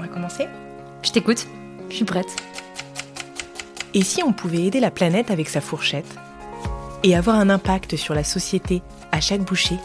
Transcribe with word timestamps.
On 0.00 0.02
va 0.02 0.08
commencer 0.08 0.46
Je 1.02 1.12
t'écoute, 1.12 1.46
je 1.90 1.96
suis 1.96 2.06
prête. 2.06 2.34
Et 3.92 4.02
si 4.02 4.22
on 4.22 4.32
pouvait 4.32 4.62
aider 4.62 4.80
la 4.80 4.90
planète 4.90 5.30
avec 5.30 5.50
sa 5.50 5.60
fourchette 5.60 6.06
et 7.02 7.14
avoir 7.14 7.36
un 7.36 7.50
impact 7.50 7.96
sur 7.96 8.14
la 8.14 8.24
société 8.24 8.80
à 9.12 9.20
chaque 9.20 9.42
bouchée? 9.42 9.76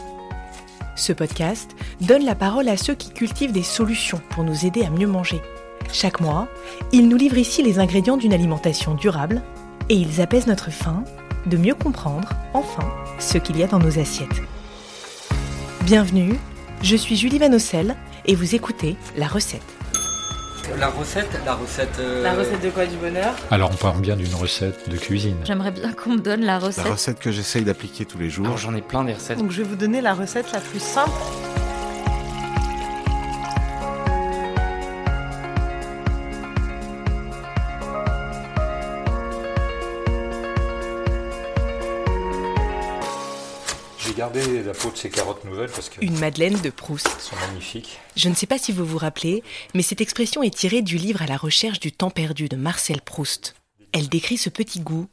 Ce 0.94 1.12
podcast 1.12 1.72
donne 2.00 2.24
la 2.24 2.34
parole 2.34 2.70
à 2.70 2.78
ceux 2.78 2.94
qui 2.94 3.10
cultivent 3.10 3.52
des 3.52 3.62
solutions 3.62 4.22
pour 4.30 4.42
nous 4.42 4.64
aider 4.64 4.84
à 4.84 4.90
mieux 4.90 5.06
manger. 5.06 5.42
Chaque 5.92 6.22
mois, 6.22 6.48
ils 6.92 7.10
nous 7.10 7.18
livrent 7.18 7.36
ici 7.36 7.62
les 7.62 7.78
ingrédients 7.78 8.16
d'une 8.16 8.32
alimentation 8.32 8.94
durable 8.94 9.42
et 9.90 9.96
ils 9.96 10.22
apaisent 10.22 10.46
notre 10.46 10.70
faim 10.70 11.04
de 11.44 11.58
mieux 11.58 11.74
comprendre, 11.74 12.30
enfin, 12.54 12.88
ce 13.18 13.36
qu'il 13.36 13.58
y 13.58 13.62
a 13.62 13.66
dans 13.66 13.80
nos 13.80 13.98
assiettes. 13.98 14.42
Bienvenue, 15.82 16.36
je 16.80 16.96
suis 16.96 17.16
Julie 17.16 17.38
Vanosel 17.38 17.96
et 18.24 18.34
vous 18.34 18.54
écoutez 18.54 18.96
La 19.18 19.26
Recette. 19.26 19.75
La 20.78 20.88
recette, 20.88 21.30
la 21.46 21.54
recette. 21.54 21.98
euh, 22.00 22.22
La 22.22 22.34
recette 22.34 22.62
de 22.62 22.68
quoi 22.70 22.84
du 22.86 22.96
bonheur? 22.96 23.34
Alors 23.50 23.70
on 23.72 23.76
parle 23.76 24.00
bien 24.00 24.14
d'une 24.16 24.34
recette 24.34 24.88
de 24.90 24.96
cuisine. 24.96 25.36
J'aimerais 25.44 25.70
bien 25.70 25.92
qu'on 25.92 26.10
me 26.10 26.18
donne 26.18 26.40
la 26.40 26.54
La 26.54 26.58
recette. 26.58 26.86
recette 26.86 27.18
que 27.18 27.32
j'essaye 27.32 27.64
d'appliquer 27.64 28.04
tous 28.04 28.18
les 28.18 28.28
jours. 28.28 28.56
J'en 28.58 28.74
ai 28.74 28.82
plein 28.82 29.02
des 29.04 29.14
recettes. 29.14 29.38
Donc 29.38 29.50
je 29.52 29.62
vais 29.62 29.68
vous 29.68 29.76
donner 29.76 30.02
la 30.02 30.12
recette 30.12 30.52
la 30.52 30.60
plus 30.60 30.80
simple. 30.80 31.10
J'ai 44.06 44.14
gardé 44.14 44.62
la 44.62 44.72
peau 44.72 44.90
de 44.90 44.96
ces 44.96 45.10
carottes 45.10 45.44
nouvelles 45.44 45.70
parce 45.70 45.88
qu'elles 45.88 46.04
Une 46.04 46.18
madeleine 46.18 46.60
de 46.60 46.70
Proust. 46.70 47.08
sont 47.20 47.34
magnifiques. 47.48 47.98
Je 48.14 48.28
ne 48.28 48.34
sais 48.34 48.46
pas 48.46 48.58
si 48.58 48.70
vous 48.70 48.84
vous 48.84 48.98
rappelez, 48.98 49.42
mais 49.74 49.82
cette 49.82 50.00
expression 50.00 50.42
est 50.44 50.54
tirée 50.54 50.82
du 50.82 50.96
livre 50.96 51.22
À 51.22 51.26
la 51.26 51.36
recherche 51.36 51.80
du 51.80 51.90
temps 51.90 52.10
perdu 52.10 52.48
de 52.48 52.56
Marcel 52.56 53.00
Proust. 53.00 53.56
Elle 53.92 54.08
décrit 54.08 54.36
ce 54.36 54.48
petit 54.48 54.80
goût, 54.80 55.08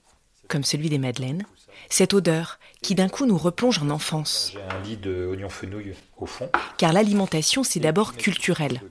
comme 0.48 0.64
celui 0.64 0.90
des 0.90 1.00
madeleines, 1.00 1.44
cette 1.90 2.14
odeur 2.14 2.60
qui 2.84 2.94
d'un 2.94 3.10
coup 3.10 3.26
nous 3.26 3.38
replonge 3.38 3.80
en 3.80 3.90
enfance. 3.90 4.52
J'ai 4.54 4.62
un 4.62 4.82
lit 4.84 4.98
de 4.98 5.26
oignons 5.26 5.50
fenouil 5.50 5.96
au 6.18 6.28
fond. 6.28 6.50
Car 6.78 6.94
l'alimentation, 6.94 7.64
c'est 7.64 7.80
d'abord 7.80 8.16
culturel. 8.16 8.82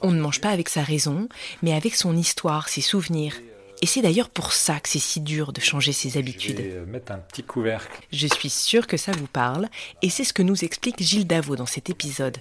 On 0.00 0.10
ne 0.10 0.20
mange 0.20 0.40
pas 0.40 0.50
avec 0.50 0.68
sa 0.70 0.82
raison, 0.82 1.28
mais 1.62 1.72
avec 1.72 1.94
son 1.94 2.16
histoire, 2.16 2.68
ses 2.68 2.80
souvenirs. 2.80 3.34
Et 3.82 3.86
c'est 3.86 4.00
d'ailleurs 4.00 4.30
pour 4.30 4.52
ça 4.52 4.78
que 4.80 4.88
c'est 4.88 4.98
si 5.00 5.20
dur 5.20 5.52
de 5.52 5.60
changer 5.60 5.92
ses 5.92 6.10
Je 6.10 6.18
habitudes. 6.18 6.56
vais 6.60 6.80
mettre 6.86 7.10
un 7.12 7.18
petit 7.18 7.42
couvercle. 7.42 8.00
Je 8.12 8.28
suis 8.28 8.48
sûre 8.48 8.86
que 8.86 8.96
ça 8.96 9.10
vous 9.12 9.26
parle, 9.26 9.68
et 10.02 10.08
c'est 10.08 10.22
ce 10.24 10.32
que 10.32 10.42
nous 10.42 10.64
explique 10.64 11.02
Gilles 11.02 11.26
Davot 11.26 11.56
dans 11.56 11.66
cet 11.66 11.90
épisode. 11.90 12.38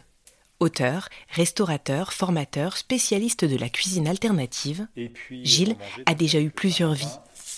Auteur, 0.59 1.09
restaurateur, 1.29 2.13
formateur, 2.13 2.77
spécialiste 2.77 3.43
de 3.43 3.57
la 3.57 3.69
cuisine 3.69 4.07
alternative, 4.07 4.85
Et 4.95 5.09
puis, 5.09 5.43
Gilles 5.43 5.75
a 6.05 6.13
déjà 6.13 6.39
eu 6.39 6.51
plusieurs 6.51 6.93
vies, 6.93 7.07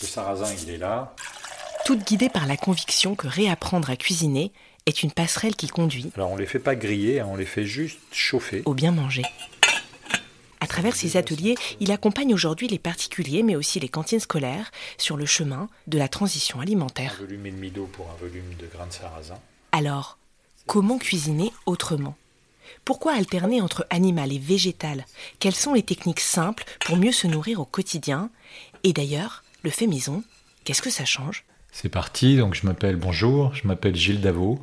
Le 0.02 0.08
sarrasin, 0.08 0.48
il 0.64 0.70
est 0.70 0.78
là. 0.78 1.14
toutes 1.86 2.06
guidées 2.08 2.30
par 2.30 2.46
la 2.48 2.56
conviction 2.56 3.16
que 3.16 3.28
réapprendre 3.28 3.90
à 3.90 3.98
cuisiner 3.98 4.54
est 4.86 5.04
une 5.04 5.12
passerelle 5.12 5.56
qui 5.58 5.68
conduit 5.68 6.10
Alors 6.16 6.32
on 6.32 6.38
les 6.38 6.46
fait 6.46 6.60
pas 6.60 6.76
griller, 6.76 7.20
hein, 7.20 7.28
on 7.30 7.36
les 7.36 7.46
fait 7.46 7.66
juste 7.66 8.00
chauffer. 8.14 8.62
au 8.66 8.74
bien 8.74 8.92
manger. 8.94 9.24
À 10.64 10.68
travers 10.68 10.96
ses 10.96 11.18
ateliers, 11.18 11.56
il 11.82 11.92
accompagne 11.92 12.34
aujourd'hui 12.34 12.70
les 12.70 12.80
particuliers, 12.80 13.44
mais 13.44 13.58
aussi 13.58 13.82
les 13.82 13.90
cantines 13.90 14.22
scolaires, 14.22 14.72
sur 14.98 15.18
le 15.18 15.26
chemin 15.26 15.68
de 15.88 15.98
la 15.98 16.08
transition 16.08 16.60
Un 16.60 16.64
alimentaire. 16.64 17.18
volume 17.20 17.46
et 17.48 17.52
demi 17.52 17.70
d'eau 17.70 17.90
pour 17.92 18.10
un 18.10 18.16
volume 18.16 18.56
de 18.58 18.66
grains 18.68 18.88
de 18.88 18.94
sarrasin. 18.94 19.38
Alors, 19.74 20.18
comment 20.66 20.98
cuisiner 21.00 21.52
autrement? 21.66 22.16
Pourquoi 22.86 23.12
alterner 23.14 23.60
entre 23.60 23.86
animal 23.90 24.32
et 24.32 24.40
végétal? 24.40 25.06
Quelles 25.40 25.54
sont 25.54 25.74
les 25.74 25.84
techniques 25.84 26.22
simples 26.22 26.64
pour 26.86 26.96
mieux 26.96 27.12
se 27.12 27.28
nourrir 27.28 27.60
au 27.60 27.66
quotidien? 27.66 28.30
Et 28.86 28.94
d'ailleurs, 28.94 29.44
le 29.64 29.70
fait 29.70 29.88
maison, 29.88 30.24
qu'est-ce 30.64 30.82
que 30.82 30.90
ça 30.90 31.04
change? 31.04 31.44
C'est 31.74 31.90
parti, 31.90 32.38
donc 32.38 32.54
je 32.54 32.66
m'appelle, 32.66 32.96
bonjour, 32.96 33.54
je 33.54 33.68
m'appelle 33.68 33.98
Gilles 33.98 34.22
Davot. 34.22 34.62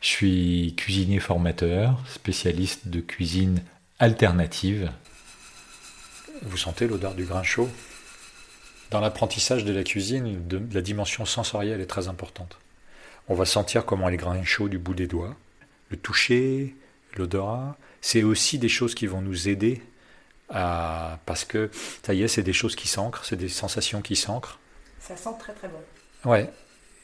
Je 0.00 0.08
suis 0.08 0.74
cuisinier 0.78 1.20
formateur, 1.20 2.00
spécialiste 2.08 2.88
de 2.88 3.00
cuisine 3.00 3.62
alternative. 3.98 4.90
Vous 6.42 6.56
sentez 6.56 6.86
l'odeur 6.86 7.14
du 7.14 7.24
grain 7.24 7.42
chaud? 7.42 7.68
Dans 8.90 9.00
l'apprentissage 9.00 9.64
de 9.64 9.72
la 9.72 9.84
cuisine, 9.84 10.46
de- 10.46 10.62
la 10.74 10.82
dimension 10.82 11.24
sensorielle 11.24 11.80
est 11.80 11.86
très 11.86 12.08
importante. 12.08 12.58
On 13.28 13.34
va 13.34 13.44
sentir 13.44 13.86
comment 13.86 14.08
est 14.08 14.12
le 14.12 14.16
grain 14.18 14.42
chaud 14.44 14.68
du 14.68 14.78
bout 14.78 14.94
des 14.94 15.06
doigts, 15.06 15.36
le 15.90 15.96
toucher, 15.96 16.74
l'odorat. 17.16 17.76
C'est 18.00 18.22
aussi 18.22 18.58
des 18.58 18.68
choses 18.68 18.94
qui 18.94 19.06
vont 19.06 19.22
nous 19.22 19.48
aider 19.48 19.80
à... 20.50 21.20
Parce 21.24 21.44
que, 21.44 21.70
ça 22.04 22.12
y 22.12 22.22
est, 22.22 22.28
c'est 22.28 22.42
des 22.42 22.52
choses 22.52 22.74
qui 22.76 22.88
s'ancrent, 22.88 23.24
c'est 23.24 23.36
des 23.36 23.48
sensations 23.48 24.02
qui 24.02 24.16
s'ancrent. 24.16 24.58
Ça 24.98 25.16
sent 25.16 25.30
très 25.38 25.52
très 25.54 25.68
bon. 25.68 26.30
Ouais. 26.30 26.50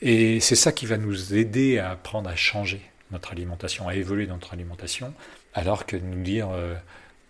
Et 0.02 0.40
c'est 0.40 0.56
ça 0.56 0.72
qui 0.72 0.86
va 0.86 0.96
nous 0.98 1.34
aider 1.34 1.78
à 1.78 1.90
apprendre 1.90 2.28
à 2.28 2.36
changer 2.36 2.82
notre 3.10 3.32
alimentation, 3.32 3.88
à 3.88 3.94
évoluer 3.94 4.26
dans 4.26 4.34
notre 4.34 4.52
alimentation, 4.52 5.14
alors 5.54 5.86
que 5.86 5.96
nous 5.96 6.22
dire 6.22 6.50
euh, 6.50 6.74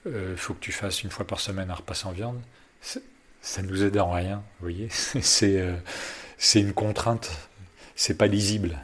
euh, 0.09 0.37
faut 0.37 0.55
que 0.55 0.61
tu 0.61 0.73
fasses 0.73 1.03
une 1.03 1.11
fois 1.11 1.27
par 1.27 1.41
semaine 1.41 1.71
un 1.71 1.75
repas 1.75 1.95
sans 1.95 2.11
viande, 2.13 2.41
ça 2.81 3.63
nous 3.63 3.83
aide 3.83 3.99
en 3.99 4.11
rien, 4.11 4.37
vous 4.59 4.67
voyez. 4.69 4.89
C'est 4.91 5.61
euh, 5.61 5.77
c'est 6.37 6.61
une 6.61 6.73
contrainte, 6.73 7.31
c'est 7.97 8.17
pas 8.17 8.29
lisible. 8.29 8.79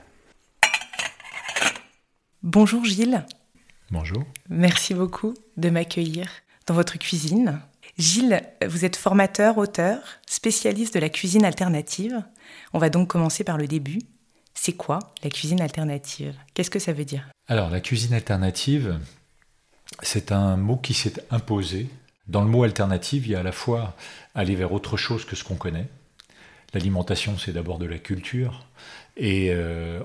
Bonjour 2.43 2.85
Gilles, 2.85 3.25
Bonjour. 3.91 4.25
merci 4.49 4.93
beaucoup 4.93 5.35
de 5.57 5.71
m'accueillir 5.71 6.29
dans 6.67 6.75
votre 6.75 6.99
cuisine. 6.99 7.61
Gilles, 7.97 8.43
vous 8.67 8.85
êtes 8.85 8.97
formateur, 8.97 9.57
auteur, 9.59 10.01
spécialiste 10.27 10.95
de 10.95 10.99
la 10.99 11.09
cuisine 11.09 11.45
alternative. 11.45 12.23
On 12.73 12.79
va 12.79 12.91
donc 12.91 13.09
commencer 13.09 13.45
par 13.45 13.57
le 13.57 13.69
début. 13.69 14.01
C'est 14.53 14.73
quoi 14.73 14.99
la 15.23 15.31
cuisine 15.31 15.61
alternative? 15.61 16.35
Qu'est-ce 16.55 16.71
que 16.71 16.79
ça 16.81 16.93
veut 16.93 17.05
dire? 17.05 17.29
Alors, 17.47 17.71
la 17.71 17.81
cuisine 17.81 18.15
alternative, 18.15 18.99
c'est 20.03 20.33
un 20.33 20.57
mot 20.57 20.77
qui 20.77 20.95
s'est 20.95 21.15
imposé. 21.31 21.89
Dans 22.27 22.43
le 22.43 22.49
mot 22.49 22.65
alternative, 22.65 23.27
il 23.27 23.33
y 23.33 23.35
a 23.35 23.41
à 23.41 23.43
la 23.43 23.53
fois 23.53 23.97
aller 24.35 24.55
vers 24.55 24.73
autre 24.73 24.97
chose 24.97 25.25
que 25.25 25.37
ce 25.37 25.45
qu'on 25.45 25.57
connaît. 25.57 25.89
L'alimentation, 26.73 27.39
c'est 27.39 27.53
d'abord 27.53 27.79
de 27.79 27.87
la 27.87 27.99
culture. 27.99 28.67
Et 29.17 29.51
euh, 29.51 30.03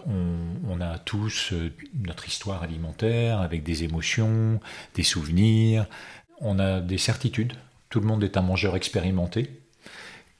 on, 0.67 0.79
a 0.81 0.99
tous 0.99 1.51
euh, 1.51 1.73
notre 2.05 2.27
histoire 2.27 2.61
alimentaire 2.61 3.41
avec 3.41 3.63
des 3.63 3.83
émotions, 3.83 4.59
des 4.93 5.03
souvenirs. 5.03 5.87
On 6.41 6.59
a 6.59 6.79
des 6.79 6.99
certitudes. 6.99 7.53
Tout 7.89 7.99
le 7.99 8.05
monde 8.05 8.23
est 8.23 8.37
un 8.37 8.41
mangeur 8.41 8.75
expérimenté, 8.75 9.49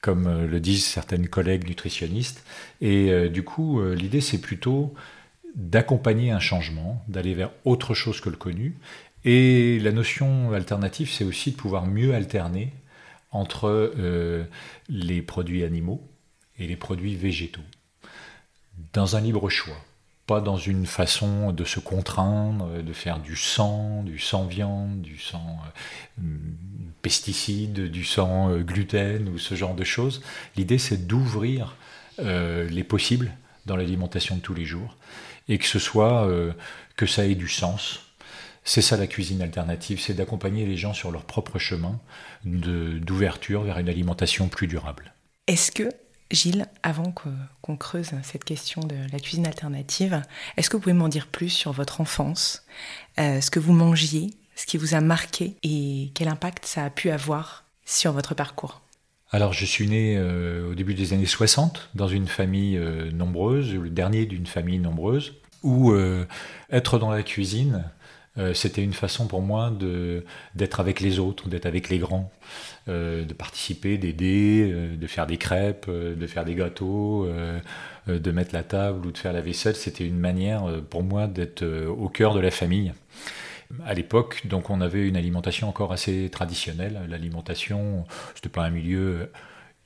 comme 0.00 0.28
euh, 0.28 0.46
le 0.46 0.60
disent 0.60 0.86
certaines 0.86 1.28
collègues 1.28 1.66
nutritionnistes. 1.66 2.44
Et 2.80 3.28
du 3.28 3.42
coup, 3.42 3.82
l'idée, 3.92 4.20
c'est 4.20 4.40
plutôt 4.40 4.94
d'accompagner 5.56 6.30
un 6.30 6.38
changement, 6.38 7.04
d'aller 7.08 7.34
vers 7.34 7.50
autre 7.64 7.92
chose 7.92 8.20
que 8.20 8.30
le 8.30 8.36
connu. 8.36 8.76
Et 9.24 9.78
la 9.80 9.92
notion 9.92 10.52
alternative, 10.52 11.10
c'est 11.10 11.24
aussi 11.24 11.52
de 11.52 11.56
pouvoir 11.56 11.86
mieux 11.86 12.14
alterner 12.14 12.72
entre 13.32 13.68
euh, 13.68 14.44
les 14.88 15.22
produits 15.22 15.64
animaux 15.64 16.02
et 16.58 16.66
les 16.66 16.76
produits 16.76 17.16
végétaux, 17.16 17.62
dans 18.92 19.16
un 19.16 19.20
libre 19.20 19.48
choix, 19.48 19.76
pas 20.26 20.40
dans 20.40 20.58
une 20.58 20.86
façon 20.86 21.52
de 21.52 21.64
se 21.64 21.80
contraindre, 21.80 22.82
de 22.82 22.92
faire 22.92 23.18
du 23.18 23.34
sang, 23.34 24.04
du 24.04 24.18
sang 24.18 24.44
viande, 24.44 25.00
du 25.00 25.18
sang 25.18 25.58
euh, 26.20 26.22
pesticide, 27.02 27.90
du 27.90 28.04
sang 28.04 28.50
euh, 28.50 28.60
gluten 28.60 29.28
ou 29.28 29.38
ce 29.38 29.54
genre 29.54 29.74
de 29.74 29.84
choses. 29.84 30.22
L'idée, 30.56 30.78
c'est 30.78 31.08
d'ouvrir 31.08 31.74
euh, 32.20 32.68
les 32.68 32.84
possibles 32.84 33.32
dans 33.66 33.74
l'alimentation 33.74 34.36
de 34.36 34.40
tous 34.40 34.54
les 34.54 34.64
jours 34.64 34.96
et 35.48 35.58
que 35.58 35.66
ce 35.66 35.80
soit 35.80 36.28
que 36.94 37.06
ça 37.06 37.26
ait 37.26 37.34
du 37.34 37.48
sens. 37.48 38.09
C'est 38.64 38.82
ça 38.82 38.96
la 38.96 39.06
cuisine 39.06 39.42
alternative, 39.42 40.00
c'est 40.00 40.14
d'accompagner 40.14 40.66
les 40.66 40.76
gens 40.76 40.92
sur 40.92 41.10
leur 41.10 41.24
propre 41.24 41.58
chemin 41.58 41.98
d'ouverture 42.44 43.62
vers 43.62 43.78
une 43.78 43.88
alimentation 43.88 44.48
plus 44.48 44.66
durable. 44.66 45.14
Est-ce 45.46 45.72
que, 45.72 45.88
Gilles, 46.30 46.66
avant 46.82 47.12
qu'on 47.12 47.76
creuse 47.76 48.10
cette 48.22 48.44
question 48.44 48.82
de 48.82 48.96
la 49.12 49.18
cuisine 49.18 49.46
alternative, 49.46 50.22
est-ce 50.56 50.70
que 50.70 50.76
vous 50.76 50.82
pouvez 50.82 50.94
m'en 50.94 51.08
dire 51.08 51.26
plus 51.26 51.48
sur 51.48 51.72
votre 51.72 52.00
enfance, 52.00 52.64
euh, 53.18 53.40
ce 53.40 53.50
que 53.50 53.58
vous 53.58 53.72
mangiez, 53.72 54.30
ce 54.54 54.66
qui 54.66 54.76
vous 54.76 54.94
a 54.94 55.00
marqué 55.00 55.56
et 55.62 56.10
quel 56.14 56.28
impact 56.28 56.66
ça 56.66 56.84
a 56.84 56.90
pu 56.90 57.10
avoir 57.10 57.64
sur 57.84 58.12
votre 58.12 58.34
parcours? 58.34 58.82
Alors 59.32 59.52
je 59.52 59.64
suis 59.64 59.86
né 59.86 60.16
euh, 60.18 60.72
au 60.72 60.74
début 60.74 60.94
des 60.94 61.12
années 61.12 61.26
60 61.26 61.90
dans 61.94 62.08
une 62.08 62.26
famille 62.26 62.76
euh, 62.76 63.12
nombreuse, 63.12 63.74
le 63.74 63.88
dernier 63.88 64.26
d'une 64.26 64.46
famille 64.46 64.80
nombreuse, 64.80 65.34
où 65.62 65.92
euh, 65.92 66.26
être 66.70 66.98
dans 66.98 67.10
la 67.10 67.22
cuisine, 67.22 67.84
euh, 68.38 68.54
c'était 68.54 68.82
une 68.82 68.92
façon 68.92 69.26
pour 69.26 69.42
moi 69.42 69.70
de 69.70 70.24
d'être 70.54 70.78
avec 70.80 71.00
les 71.00 71.18
autres, 71.18 71.48
d'être 71.48 71.66
avec 71.66 71.88
les 71.88 71.98
grands, 71.98 72.30
euh, 72.88 73.24
de 73.24 73.34
participer, 73.34 73.98
d'aider, 73.98 74.70
euh, 74.72 74.96
de 74.96 75.06
faire 75.08 75.26
des 75.26 75.36
crêpes, 75.36 75.90
de 75.90 76.26
faire 76.26 76.44
des 76.44 76.54
gâteaux, 76.54 77.28
de 78.06 78.30
mettre 78.30 78.54
la 78.54 78.62
table 78.62 79.06
ou 79.06 79.12
de 79.12 79.18
faire 79.18 79.32
la 79.32 79.40
vaisselle. 79.40 79.74
C'était 79.74 80.06
une 80.06 80.18
manière 80.18 80.64
pour 80.90 81.02
moi 81.02 81.26
d'être 81.26 81.64
au 81.88 82.08
cœur 82.08 82.34
de 82.34 82.40
la 82.40 82.50
famille. 82.50 82.92
À 83.86 83.94
l'époque, 83.94 84.46
donc 84.46 84.68
on 84.70 84.80
avait 84.80 85.06
une 85.06 85.16
alimentation 85.16 85.68
encore 85.68 85.92
assez 85.92 86.28
traditionnelle. 86.30 87.06
L'alimentation, 87.08 88.04
c'était 88.34 88.48
pas 88.48 88.64
un 88.64 88.70
milieu 88.70 89.30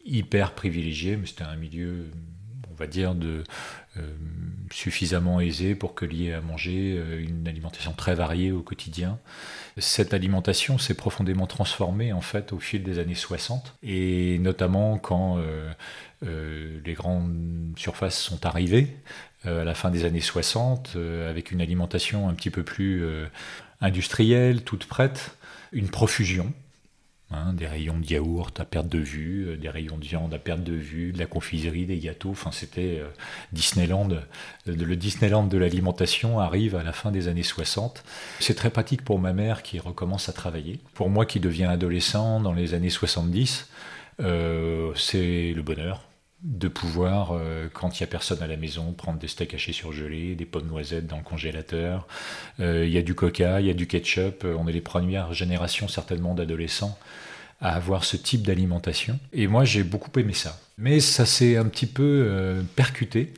hyper 0.04 0.52
privilégié, 0.52 1.16
mais 1.16 1.26
c'était 1.26 1.44
un 1.44 1.56
milieu, 1.56 2.10
on 2.70 2.74
va 2.74 2.86
dire, 2.86 3.14
de 3.14 3.44
suffisamment 4.72 5.40
aisé 5.40 5.74
pour 5.74 5.94
que 5.94 6.04
lié 6.04 6.32
à 6.32 6.40
manger 6.40 6.96
euh, 6.98 7.22
une 7.22 7.46
alimentation 7.46 7.92
très 7.92 8.14
variée 8.14 8.50
au 8.50 8.60
quotidien. 8.60 9.18
Cette 9.78 10.14
alimentation 10.14 10.78
s'est 10.78 10.94
profondément 10.94 11.46
transformée 11.46 12.12
en 12.12 12.20
fait 12.20 12.52
au 12.52 12.58
fil 12.58 12.82
des 12.82 12.98
années 12.98 13.14
60 13.14 13.76
et 13.82 14.38
notamment 14.38 14.98
quand 14.98 15.38
euh, 15.38 16.80
les 16.84 16.94
grandes 16.94 17.72
surfaces 17.76 18.18
sont 18.18 18.46
arrivées 18.46 18.96
à 19.44 19.64
la 19.64 19.74
fin 19.74 19.90
des 19.90 20.06
années 20.06 20.22
60 20.22 20.96
avec 21.28 21.50
une 21.50 21.60
alimentation 21.60 22.30
un 22.30 22.34
petit 22.34 22.48
peu 22.48 22.62
plus 22.62 23.04
industrielle, 23.82 24.62
toute 24.62 24.86
prête, 24.86 25.36
une 25.72 25.90
profusion 25.90 26.50
Hein, 27.34 27.52
des 27.52 27.66
rayons 27.66 27.98
de 27.98 28.06
yaourt 28.06 28.60
à 28.60 28.64
perte 28.64 28.88
de 28.88 28.98
vue, 28.98 29.48
euh, 29.48 29.56
des 29.56 29.68
rayons 29.68 29.96
de 29.96 30.04
viande 30.04 30.32
à 30.34 30.38
perte 30.38 30.62
de 30.62 30.74
vue, 30.74 31.12
de 31.12 31.18
la 31.18 31.26
confiserie, 31.26 31.84
des 31.84 31.98
gâteaux. 31.98 32.30
Enfin, 32.30 32.52
c'était 32.52 33.00
euh, 33.00 33.08
Disneyland. 33.52 34.10
Euh, 34.10 34.20
le 34.66 34.94
Disneyland 34.94 35.44
de 35.44 35.58
l'alimentation 35.58 36.38
arrive 36.38 36.76
à 36.76 36.84
la 36.84 36.92
fin 36.92 37.10
des 37.10 37.26
années 37.26 37.42
60. 37.42 38.04
C'est 38.38 38.54
très 38.54 38.70
pratique 38.70 39.04
pour 39.04 39.18
ma 39.18 39.32
mère 39.32 39.62
qui 39.62 39.80
recommence 39.80 40.28
à 40.28 40.32
travailler. 40.32 40.78
Pour 40.94 41.10
moi 41.10 41.26
qui 41.26 41.40
deviens 41.40 41.70
adolescent 41.70 42.40
dans 42.40 42.52
les 42.52 42.74
années 42.74 42.90
70, 42.90 43.68
c'est 44.18 45.52
le 45.54 45.62
bonheur 45.62 46.02
de 46.44 46.68
pouvoir, 46.68 47.40
quand 47.72 47.98
il 47.98 48.02
n'y 48.02 48.04
a 48.04 48.10
personne 48.10 48.42
à 48.42 48.46
la 48.46 48.56
maison, 48.56 48.92
prendre 48.92 49.18
des 49.18 49.28
steaks 49.28 49.54
hachés 49.54 49.72
surgelés, 49.72 50.34
des 50.34 50.44
pommes 50.44 50.66
noisettes 50.66 51.06
dans 51.06 51.16
le 51.16 51.22
congélateur. 51.22 52.06
Il 52.58 52.88
y 52.88 52.98
a 52.98 53.02
du 53.02 53.14
coca, 53.14 53.60
il 53.60 53.66
y 53.66 53.70
a 53.70 53.74
du 53.74 53.86
ketchup. 53.86 54.44
On 54.44 54.68
est 54.68 54.72
les 54.72 54.82
premières 54.82 55.32
générations 55.32 55.88
certainement 55.88 56.34
d'adolescents 56.34 56.98
à 57.60 57.74
avoir 57.74 58.04
ce 58.04 58.16
type 58.16 58.42
d'alimentation. 58.42 59.18
Et 59.32 59.46
moi, 59.46 59.64
j'ai 59.64 59.82
beaucoup 59.82 60.10
aimé 60.18 60.34
ça. 60.34 60.60
Mais 60.76 61.00
ça 61.00 61.24
s'est 61.24 61.56
un 61.56 61.64
petit 61.64 61.86
peu 61.86 62.26
euh, 62.28 62.62
percuté 62.76 63.32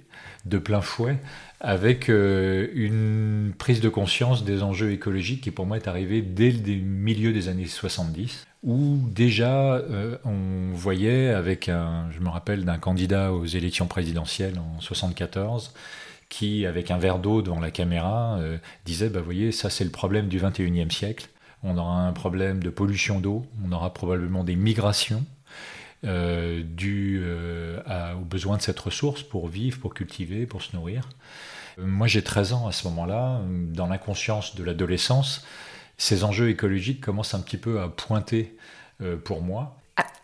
de 0.45 0.59
plein 0.59 0.81
fouet 0.81 1.17
avec 1.61 2.09
euh, 2.09 2.69
une 2.75 3.53
prise 3.57 3.81
de 3.81 3.89
conscience 3.89 4.45
des 4.45 4.63
enjeux 4.63 4.93
écologiques 4.93 5.43
qui 5.43 5.51
pour 5.51 5.65
moi 5.65 5.77
est 5.77 5.89
arrivée 5.89 6.23
dès 6.23 6.51
le 6.51 6.75
milieu 6.83 7.33
des 7.33 7.49
années 7.49 7.67
70 7.67 8.47
où 8.67 8.99
déjà 9.11 9.77
euh, 9.77 10.19
on 10.25 10.75
voyait 10.75 11.31
avec 11.31 11.71
un, 11.71 12.11
je 12.11 12.21
me 12.21 12.29
rappelle 12.29 12.65
d'un 12.67 12.79
candidat 12.79 13.33
aux 13.33 13.47
élections 13.47 13.87
présidentielles 13.87 14.59
en 14.59 14.81
74 14.81 15.73
qui 16.29 16.67
avec 16.67 16.91
un 16.91 16.99
verre 16.99 17.19
d'eau 17.19 17.41
devant 17.41 17.61
la 17.61 17.71
caméra 17.71 18.39
disait 18.85 19.09
bah 19.09 19.21
voyez 19.21 19.53
ça 19.53 19.71
c'est 19.71 19.85
le 19.85 19.91
problème 19.91 20.27
du 20.27 20.41
21e 20.41 20.91
siècle 20.91 21.29
on 21.63 21.79
aura 21.79 22.03
un 22.03 22.13
problème 22.13 22.63
de 22.63 22.71
pollution 22.71 23.21
d'eau, 23.21 23.47
on 23.65 23.73
aura 23.73 23.93
probablement 23.93 24.45
des 24.45 24.57
migrations 24.57 25.25
euh, 26.05 26.63
dues 26.65 27.21
euh, 27.25 27.81
aux 28.15 28.25
besoins 28.25 28.57
de 28.57 28.63
cette 28.63 28.79
ressource 28.79 29.23
pour 29.23 29.49
vivre, 29.49 29.81
pour 29.81 29.95
cultiver, 29.95 30.47
pour 30.47 30.63
se 30.63 30.77
nourrir. 30.77 31.09
Euh, 31.79 31.87
moi 31.87 32.07
j'ai 32.07 32.23
13 32.23 32.53
ans 32.53 32.67
à 32.67 32.73
ce 32.73 32.87
moment-là, 32.89 33.41
dans 33.49 33.87
l'inconscience 33.87 34.55
de 34.55 34.63
l'adolescence, 34.63 35.45
ces 35.99 36.25
enjeux 36.25 36.51
écologiques 36.51 37.01
commencent 37.01 37.35
un 37.35 37.41
petit 37.41 37.57
peu 37.57 37.81
à 37.81 37.89
pointer 37.89 38.57
pour 39.25 39.43
moi. 39.43 39.77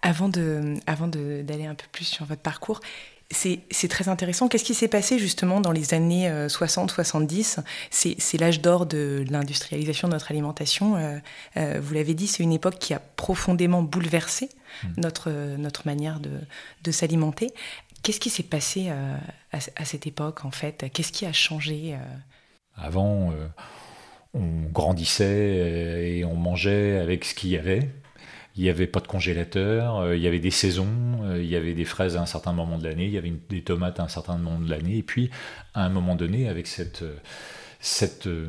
Avant 0.03 0.29
d'aller 0.29 0.81
avant 0.87 1.07
un 1.07 1.75
peu 1.75 1.87
plus 1.93 2.05
sur 2.05 2.25
votre 2.25 2.43
parcours, 2.43 2.81
c'est 3.33 3.89
très 3.89 4.09
intéressant. 4.09 4.49
Qu'est-ce 4.49 4.65
qui 4.65 4.75
s'est 4.75 4.89
passé 4.89 5.19
justement 5.19 5.61
dans 5.61 5.73
les 5.73 5.95
années 5.95 6.31
60-70 6.31 7.59
euh, 7.59 7.63
C'est 7.91 8.39
l'âge 8.39 8.61
d'or 8.61 8.87
de 8.87 9.25
l'industrialisation 9.31 10.09
de 10.09 10.13
notre 10.13 10.31
alimentation. 10.31 10.97
Euh, 10.97 11.19
euh, 11.57 11.81
vous 11.83 11.95
l'avez 11.95 12.15
dit, 12.15 12.27
c'est 12.27 12.43
une 12.43 12.53
époque 12.53 12.79
qui 12.79 12.95
a 12.95 13.01
profondément 13.17 13.83
bouleversé 13.83 14.49
hmm. 14.85 15.01
notre, 15.01 15.31
notre 15.57 15.87
manière 15.87 16.21
de, 16.21 16.39
de 16.83 16.91
s'alimenter. 16.91 17.53
Qu'est-ce 18.03 18.21
qui 18.21 18.31
s'est 18.31 18.43
passé 18.43 18.91
à, 18.91 19.59
à, 19.77 19.85
cette 19.85 20.07
époque 20.07 20.45
en 20.45 20.51
fait? 20.51 20.91
Qu'est-ce 20.93 21.13
qui 21.13 21.25
a 21.25 21.33
changé 21.33 21.97
Avant, 22.77 23.33
on 24.35 24.63
grandissait 24.73 26.17
et 26.17 26.25
on 26.25 26.35
mangeait 26.35 26.99
avec 26.99 27.25
ce 27.25 27.35
qu'il 27.35 27.51
y 27.51 27.59
avait. 27.59 27.91
Il 28.57 28.63
n'y 28.63 28.69
avait 28.69 28.87
pas 28.87 29.01
de 29.01 29.07
congélateur, 29.07 30.01
euh, 30.01 30.17
il 30.17 30.23
y 30.23 30.27
avait 30.27 30.39
des 30.39 30.51
saisons, 30.51 31.23
euh, 31.23 31.43
il 31.43 31.49
y 31.49 31.57
avait 31.57 31.73
des 31.73 31.87
fraises 31.87 32.17
à 32.19 32.21
un 32.21 32.27
certain 32.27 32.53
moment 32.53 32.77
de 32.77 32.85
l'année, 32.85 33.07
il 33.07 33.13
y 33.13 33.17
avait 33.17 33.33
des 33.49 33.63
tomates 33.63 33.99
à 33.99 34.03
un 34.03 34.09
certain 34.09 34.37
moment 34.37 34.59
de 34.59 34.69
l'année, 34.69 34.99
et 34.99 35.03
puis 35.03 35.31
à 35.73 35.87
un 35.87 35.89
moment 35.89 36.17
donné, 36.17 36.49
avec 36.49 36.67
cette, 36.67 37.03
euh, 37.03 38.49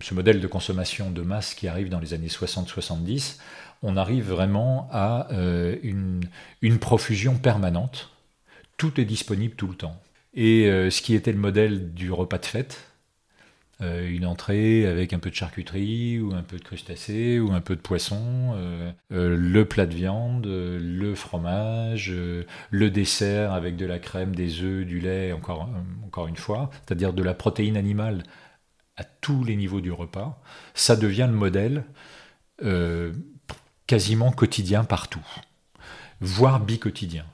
ce 0.00 0.14
modèle 0.14 0.40
de 0.40 0.46
consommation 0.46 1.10
de 1.10 1.22
masse 1.22 1.54
qui 1.54 1.66
arrive 1.66 1.88
dans 1.88 1.98
les 1.98 2.14
années 2.14 2.28
60-70, 2.28 3.38
on 3.82 3.96
arrive 3.96 4.30
vraiment 4.30 4.88
à 4.90 5.28
une 5.82 6.78
profusion 6.80 7.36
permanente. 7.36 8.10
Tout 8.78 8.98
est 8.98 9.04
disponible 9.04 9.54
tout 9.54 9.66
le 9.66 9.74
temps. 9.74 10.00
Et 10.32 10.64
ce 10.64 11.02
qui 11.02 11.14
était 11.14 11.30
le 11.30 11.38
modèle 11.38 11.92
du 11.92 12.10
repas 12.10 12.38
de 12.38 12.46
fête, 12.46 12.88
euh, 13.82 14.08
une 14.08 14.24
entrée 14.24 14.86
avec 14.86 15.12
un 15.12 15.18
peu 15.18 15.28
de 15.28 15.34
charcuterie 15.34 16.18
ou 16.18 16.32
un 16.32 16.42
peu 16.42 16.56
de 16.56 16.64
crustacés 16.64 17.38
ou 17.38 17.52
un 17.52 17.60
peu 17.60 17.76
de 17.76 17.80
poisson, 17.82 18.54
euh, 18.54 18.90
euh, 19.12 19.36
le 19.36 19.64
plat 19.66 19.84
de 19.84 19.94
viande, 19.94 20.46
le 20.46 21.14
fromage, 21.14 22.10
le 22.10 22.90
dessert 22.90 23.52
avec 23.52 23.76
de 23.76 23.84
la 23.84 23.98
crème, 23.98 24.34
des 24.34 24.62
œufs, 24.62 24.86
du 24.86 24.98
lait, 24.98 25.32
encore, 25.32 25.68
encore 26.06 26.26
une 26.26 26.36
fois, 26.36 26.70
c'est-à-dire 26.86 27.12
de 27.12 27.22
la 27.22 27.34
protéine 27.34 27.76
animale 27.76 28.22
à 28.96 29.04
tous 29.04 29.44
les 29.44 29.56
niveaux 29.56 29.82
du 29.82 29.92
repas, 29.92 30.40
ça 30.72 30.96
devient 30.96 31.28
le 31.28 31.36
modèle 31.36 31.84
quasiment 33.86 34.32
quotidien 34.32 34.84
partout, 34.84 35.24
voire 36.20 36.60
bi-quotidien. 36.60 37.26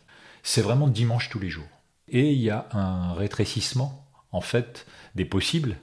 C'est 0.42 0.62
vraiment 0.62 0.88
dimanche 0.88 1.30
tous 1.30 1.38
les 1.38 1.50
jours. 1.50 1.68
Et 2.08 2.32
il 2.32 2.40
y 2.40 2.50
a 2.50 2.66
un 2.72 3.12
rétrécissement, 3.14 4.04
en 4.32 4.40
fait, 4.40 4.86
des 5.14 5.24
possibles, 5.24 5.76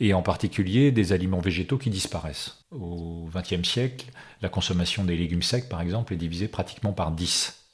et 0.00 0.14
en 0.14 0.22
particulier 0.22 0.92
des 0.92 1.12
aliments 1.12 1.40
végétaux 1.40 1.78
qui 1.78 1.90
disparaissent. 1.90 2.64
Au 2.70 3.28
XXe 3.34 3.66
siècle, 3.66 4.06
la 4.42 4.48
consommation 4.48 5.04
des 5.04 5.16
légumes 5.16 5.42
secs, 5.42 5.68
par 5.68 5.80
exemple, 5.80 6.12
est 6.12 6.16
divisée 6.16 6.48
pratiquement 6.48 6.92
par 6.92 7.12
10. 7.12 7.66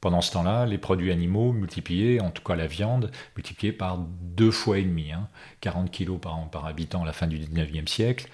Pendant 0.00 0.20
ce 0.20 0.32
temps-là, 0.32 0.66
les 0.66 0.78
produits 0.78 1.12
animaux 1.12 1.52
multipliés, 1.52 2.20
en 2.20 2.30
tout 2.30 2.42
cas 2.42 2.56
la 2.56 2.66
viande, 2.66 3.12
multipliée 3.36 3.72
par 3.72 3.98
deux 3.98 4.50
fois 4.50 4.78
et 4.78 4.82
demi. 4.82 5.12
40 5.60 5.84
hein. 5.84 5.90
kg 5.92 6.18
par 6.18 6.36
an 6.36 6.46
par 6.46 6.66
habitant 6.66 7.02
à 7.02 7.06
la 7.06 7.12
fin 7.12 7.28
du 7.28 7.38
XIXe 7.38 7.90
siècle, 7.90 8.28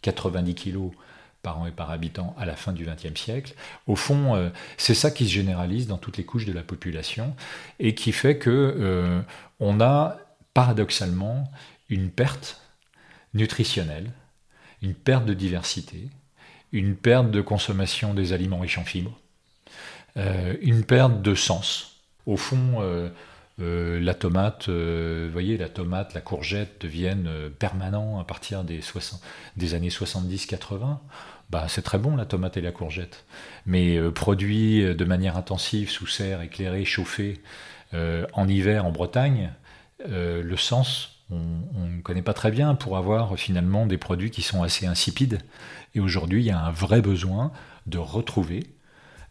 90 0.00 0.54
kg 0.54 0.78
par 1.42 1.58
an 1.58 1.66
et 1.66 1.72
par 1.72 1.90
habitant 1.90 2.34
à 2.38 2.46
la 2.46 2.56
fin 2.56 2.72
du 2.72 2.86
XXe 2.86 3.20
siècle. 3.20 3.54
Au 3.86 3.96
fond, 3.96 4.34
euh, 4.34 4.48
c'est 4.78 4.94
ça 4.94 5.10
qui 5.10 5.26
se 5.26 5.32
généralise 5.32 5.86
dans 5.86 5.98
toutes 5.98 6.16
les 6.16 6.24
couches 6.24 6.46
de 6.46 6.52
la 6.52 6.62
population 6.62 7.34
et 7.78 7.94
qui 7.94 8.12
fait 8.12 8.38
que 8.38 8.50
euh, 8.50 9.20
on 9.58 9.80
a 9.80 10.16
paradoxalement 10.54 11.50
une 11.90 12.10
perte 12.10 12.59
nutritionnelle, 13.34 14.10
une 14.82 14.94
perte 14.94 15.26
de 15.26 15.34
diversité, 15.34 16.08
une 16.72 16.96
perte 16.96 17.30
de 17.30 17.40
consommation 17.40 18.14
des 18.14 18.32
aliments 18.32 18.60
riches 18.60 18.78
en 18.78 18.84
fibres, 18.84 19.18
euh, 20.16 20.54
une 20.60 20.84
perte 20.84 21.22
de 21.22 21.34
sens. 21.34 21.96
Au 22.26 22.36
fond, 22.36 22.80
euh, 22.80 23.08
euh, 23.60 24.00
la 24.00 24.14
tomate, 24.14 24.68
voyez, 24.68 25.56
la 25.56 25.68
tomate, 25.68 26.14
la 26.14 26.20
courgette 26.20 26.80
deviennent 26.80 27.50
permanents 27.58 28.18
à 28.18 28.24
partir 28.24 28.64
des, 28.64 28.82
années 29.74 29.88
70-80. 29.88 30.98
Bah, 31.50 31.66
c'est 31.68 31.82
très 31.82 31.98
bon 31.98 32.16
la 32.16 32.26
tomate 32.26 32.56
et 32.56 32.60
la 32.60 32.70
courgette, 32.70 33.24
mais 33.66 33.98
produits 34.12 34.94
de 34.94 35.04
manière 35.04 35.36
intensive 35.36 35.90
sous 35.90 36.06
serre, 36.06 36.42
éclairée, 36.42 36.84
chauffée, 36.84 37.40
en 37.92 38.46
hiver 38.46 38.86
en 38.86 38.92
Bretagne, 38.92 39.52
le 40.06 40.56
sens 40.56 41.19
on 41.30 41.86
ne 41.86 42.00
connaît 42.02 42.22
pas 42.22 42.34
très 42.34 42.50
bien 42.50 42.74
pour 42.74 42.96
avoir 42.96 43.38
finalement 43.38 43.86
des 43.86 43.98
produits 43.98 44.30
qui 44.30 44.42
sont 44.42 44.62
assez 44.62 44.86
insipides. 44.86 45.38
Et 45.94 46.00
aujourd'hui, 46.00 46.42
il 46.42 46.46
y 46.46 46.50
a 46.50 46.60
un 46.60 46.70
vrai 46.70 47.00
besoin 47.00 47.52
de 47.86 47.98
retrouver 47.98 48.64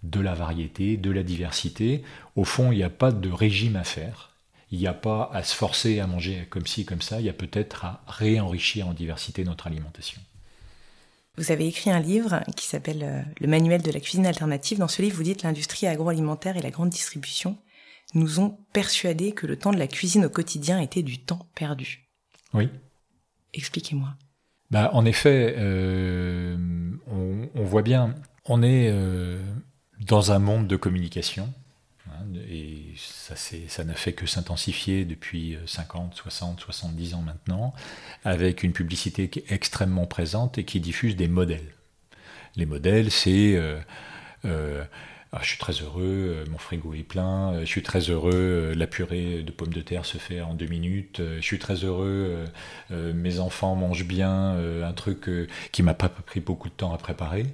de 0.04 0.20
la 0.20 0.34
variété, 0.34 0.98
de 0.98 1.12
la 1.12 1.24
diversité. 1.24 2.04
Au 2.36 2.44
fond, 2.44 2.72
il 2.72 2.78
n'y 2.78 2.84
a 2.84 2.90
pas 2.90 3.12
de 3.12 3.30
régime 3.30 3.76
à 3.76 3.84
faire. 3.84 4.32
Il 4.72 4.80
n'y 4.80 4.88
a 4.88 4.94
pas 4.94 5.30
à 5.34 5.44
se 5.44 5.56
forcer 5.56 6.00
à 6.00 6.08
manger 6.08 6.48
comme 6.50 6.68
ci, 6.68 6.86
comme 6.86 7.02
ça. 7.02 7.20
Il 7.20 7.26
y 7.26 7.30
a 7.30 7.34
peut-être 7.34 7.86
à 7.86 8.04
réenrichir 8.08 8.88
en 8.88 8.94
diversité 8.94 9.44
notre 9.44 9.68
alimentation. 9.68 10.22
Vous 11.38 11.52
avez 11.52 11.68
écrit 11.68 11.90
un 11.90 12.00
livre 12.00 12.42
qui 12.56 12.66
s'appelle 12.66 13.04
euh, 13.04 13.22
Le 13.40 13.48
manuel 13.48 13.82
de 13.82 13.92
la 13.92 14.00
cuisine 14.00 14.26
alternative. 14.26 14.78
Dans 14.78 14.88
ce 14.88 15.02
livre, 15.02 15.16
vous 15.16 15.24
dites 15.24 15.44
l'industrie 15.44 15.88
agroalimentaire 15.88 16.58
et 16.58 16.62
la 16.62 16.70
grande 16.70 16.90
distribution 16.90 17.58
nous 18.14 18.40
ont 18.40 18.58
persuadés 18.74 19.34
que 19.34 19.48
le 19.48 19.58
temps 19.58 19.72
de 19.72 19.78
la 19.78 19.88
cuisine 19.88 20.26
au 20.26 20.30
quotidien 20.30 20.80
était 20.80 21.04
du 21.04 21.20
temps 21.20 21.48
perdu. 21.56 22.08
Oui. 22.54 22.70
Expliquez-moi. 23.54 24.16
Bah, 24.72 24.92
en 24.94 25.06
effet, 25.06 25.56
euh, 25.58 26.58
on, 27.08 27.64
voit 27.64 27.82
bien, 27.82 28.16
on 28.46 28.62
est 28.62 28.90
euh, 28.92 29.42
dans 30.00 30.32
un 30.32 30.40
monde 30.40 30.68
de 30.68 30.76
communication, 30.76 31.52
hein, 32.08 32.26
et 32.48 32.94
Ça, 32.98 33.36
ça 33.36 33.84
n'a 33.84 33.96
fait 33.96 34.14
que 34.14 34.28
s'intensifier 34.28 35.06
depuis 35.06 35.58
50, 35.66 36.14
60, 36.16 36.60
70 36.60 37.14
ans 37.16 37.22
maintenant, 37.22 37.74
avec 38.24 38.62
une 38.62 38.74
publicité 38.74 39.30
qui 39.30 39.40
est 39.40 39.52
extrêmement 39.52 40.06
présente 40.06 40.58
et 40.58 40.66
qui 40.66 40.80
diffuse 40.80 41.16
des 41.16 41.28
modèles. 41.28 41.74
Les 42.56 42.66
modèles, 42.66 43.10
c'est 43.10 43.56
euh, 44.46 44.84
ah, 45.32 45.40
je 45.44 45.50
suis 45.50 45.60
très 45.60 45.74
heureux, 45.74 46.02
euh, 46.04 46.46
mon 46.50 46.58
frigo 46.58 46.96
est 46.96 47.04
plein, 47.04 47.54
euh, 47.54 47.60
je 47.60 47.66
suis 47.66 47.84
très 47.84 48.00
heureux, 48.00 48.32
euh, 48.34 48.74
la 48.74 48.88
purée 48.88 49.44
de 49.44 49.52
pommes 49.52 49.72
de 49.72 49.82
terre 49.82 50.04
se 50.04 50.18
fait 50.18 50.42
en 50.42 50.56
deux 50.56 50.66
minutes, 50.66 51.22
je 51.36 51.42
suis 51.42 51.60
très 51.60 51.76
heureux, 51.76 52.46
mes 52.90 53.40
enfants 53.40 53.76
mangent 53.76 54.06
bien, 54.06 54.56
un 54.84 54.94
truc 54.94 55.30
qui 55.72 55.84
m'a 55.84 55.94
pas 55.94 56.10
pris 56.10 56.40
beaucoup 56.40 56.70
de 56.70 56.74
temps 56.74 56.94
à 56.94 56.98
préparer. 56.98 57.46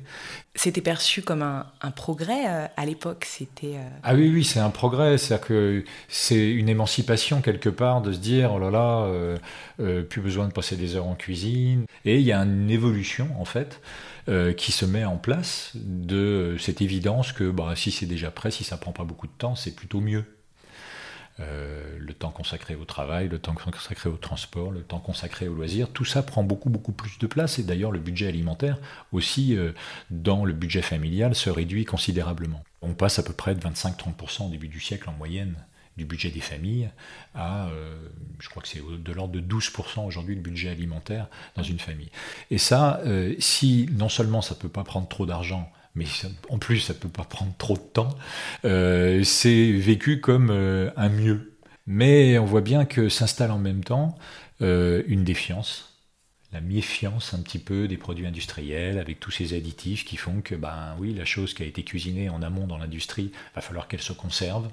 C'était 0.55 0.81
perçu 0.81 1.21
comme 1.21 1.41
un, 1.41 1.91
progrès 1.91 2.45
à 2.45 2.85
l'époque, 2.85 3.25
c'était... 3.25 3.75
Ah 4.03 4.15
oui, 4.15 4.31
oui, 4.33 4.43
c'est 4.43 4.59
un 4.59 4.69
progrès, 4.69 5.17
c'est-à-dire 5.17 5.47
que 5.47 5.83
c'est 6.07 6.49
une 6.49 6.69
émancipation 6.69 7.41
quelque 7.41 7.69
part 7.69 8.01
de 8.01 8.13
se 8.13 8.19
dire, 8.19 8.53
oh 8.53 8.59
là 8.59 8.71
là, 8.71 10.03
plus 10.03 10.21
besoin 10.21 10.47
de 10.47 10.53
passer 10.53 10.77
des 10.77 10.95
heures 10.95 11.07
en 11.07 11.15
cuisine, 11.15 11.85
et 12.05 12.17
il 12.19 12.25
y 12.25 12.31
a 12.31 12.39
une 12.39 12.69
évolution 12.69 13.27
en 13.39 13.45
fait. 13.45 13.81
Euh, 14.27 14.53
qui 14.53 14.71
se 14.71 14.85
met 14.85 15.05
en 15.05 15.17
place 15.17 15.71
de 15.75 16.55
cette 16.57 16.81
évidence 16.81 17.31
que 17.31 17.51
bah, 17.51 17.73
si 17.75 17.91
c'est 17.91 18.07
déjà 18.07 18.31
prêt, 18.31 18.49
si 18.49 18.63
ça 18.63 18.75
prend 18.75 18.91
pas 18.91 19.03
beaucoup 19.03 19.27
de 19.27 19.31
temps, 19.37 19.55
c'est 19.55 19.75
plutôt 19.75 20.01
mieux. 20.01 20.25
Euh, 21.39 21.95
le 21.99 22.11
temps 22.13 22.31
consacré 22.31 22.73
au 22.73 22.85
travail, 22.85 23.29
le 23.29 23.37
temps 23.37 23.53
consacré 23.53 24.09
au 24.09 24.17
transport, 24.17 24.71
le 24.71 24.81
temps 24.81 24.97
consacré 24.99 25.47
au 25.47 25.53
loisir, 25.53 25.89
tout 25.89 26.05
ça 26.05 26.23
prend 26.23 26.43
beaucoup 26.43 26.71
beaucoup 26.71 26.93
plus 26.93 27.19
de 27.19 27.27
place 27.27 27.59
et 27.59 27.63
d'ailleurs 27.63 27.91
le 27.91 27.99
budget 27.99 28.27
alimentaire 28.27 28.79
aussi 29.11 29.55
euh, 29.55 29.73
dans 30.09 30.43
le 30.43 30.53
budget 30.53 30.81
familial 30.81 31.35
se 31.35 31.51
réduit 31.51 31.85
considérablement. 31.85 32.63
On 32.81 32.95
passe 32.95 33.19
à 33.19 33.23
peu 33.23 33.33
près 33.33 33.53
de 33.53 33.59
25-30% 33.59 34.47
au 34.47 34.49
début 34.49 34.69
du 34.69 34.79
siècle 34.79 35.07
en 35.07 35.13
moyenne 35.13 35.55
du 35.97 36.05
budget 36.05 36.29
des 36.29 36.41
familles 36.41 36.89
à, 37.33 37.67
euh, 37.67 37.95
je 38.39 38.49
crois 38.49 38.61
que 38.61 38.67
c'est 38.67 38.81
de 38.81 39.11
l'ordre 39.13 39.33
de 39.33 39.41
12% 39.41 40.05
aujourd'hui 40.05 40.35
le 40.35 40.41
budget 40.41 40.69
alimentaire 40.69 41.27
dans 41.55 41.63
une 41.63 41.79
famille. 41.79 42.09
Et 42.51 42.57
ça, 42.57 42.99
euh, 43.05 43.33
si 43.39 43.89
non 43.93 44.09
seulement 44.09 44.41
ça 44.41 44.55
ne 44.55 44.59
peut 44.59 44.69
pas 44.69 44.83
prendre 44.83 45.07
trop 45.07 45.25
d'argent, 45.25 45.71
mais 45.95 46.05
en 46.49 46.57
plus 46.57 46.79
ça 46.79 46.93
ne 46.93 46.99
peut 46.99 47.09
pas 47.09 47.23
prendre 47.23 47.53
trop 47.57 47.75
de 47.75 47.81
temps, 47.81 48.15
euh, 48.65 49.23
c'est 49.23 49.71
vécu 49.71 50.19
comme 50.19 50.49
un 50.51 51.09
mieux. 51.09 51.57
Mais 51.87 52.37
on 52.39 52.45
voit 52.45 52.61
bien 52.61 52.85
que 52.85 53.09
s'installe 53.09 53.51
en 53.51 53.59
même 53.59 53.83
temps 53.83 54.17
une 54.59 55.23
défiance 55.23 55.95
la 56.55 56.61
méfiance 56.61 57.33
un 57.33 57.41
petit 57.41 57.59
peu 57.59 57.85
des 57.89 57.97
produits 57.97 58.25
industriels 58.25 58.97
avec 58.97 59.19
tous 59.19 59.29
ces 59.29 59.57
additifs 59.57 60.05
qui 60.05 60.15
font 60.15 60.39
que 60.39 60.55
ben 60.55 60.95
oui 60.97 61.13
la 61.13 61.25
chose 61.25 61.53
qui 61.53 61.63
a 61.63 61.65
été 61.65 61.83
cuisinée 61.83 62.29
en 62.29 62.41
amont 62.41 62.65
dans 62.65 62.77
l'industrie 62.77 63.33
va 63.55 63.61
falloir 63.61 63.89
qu'elle 63.89 64.01
se 64.01 64.13
conserve 64.13 64.69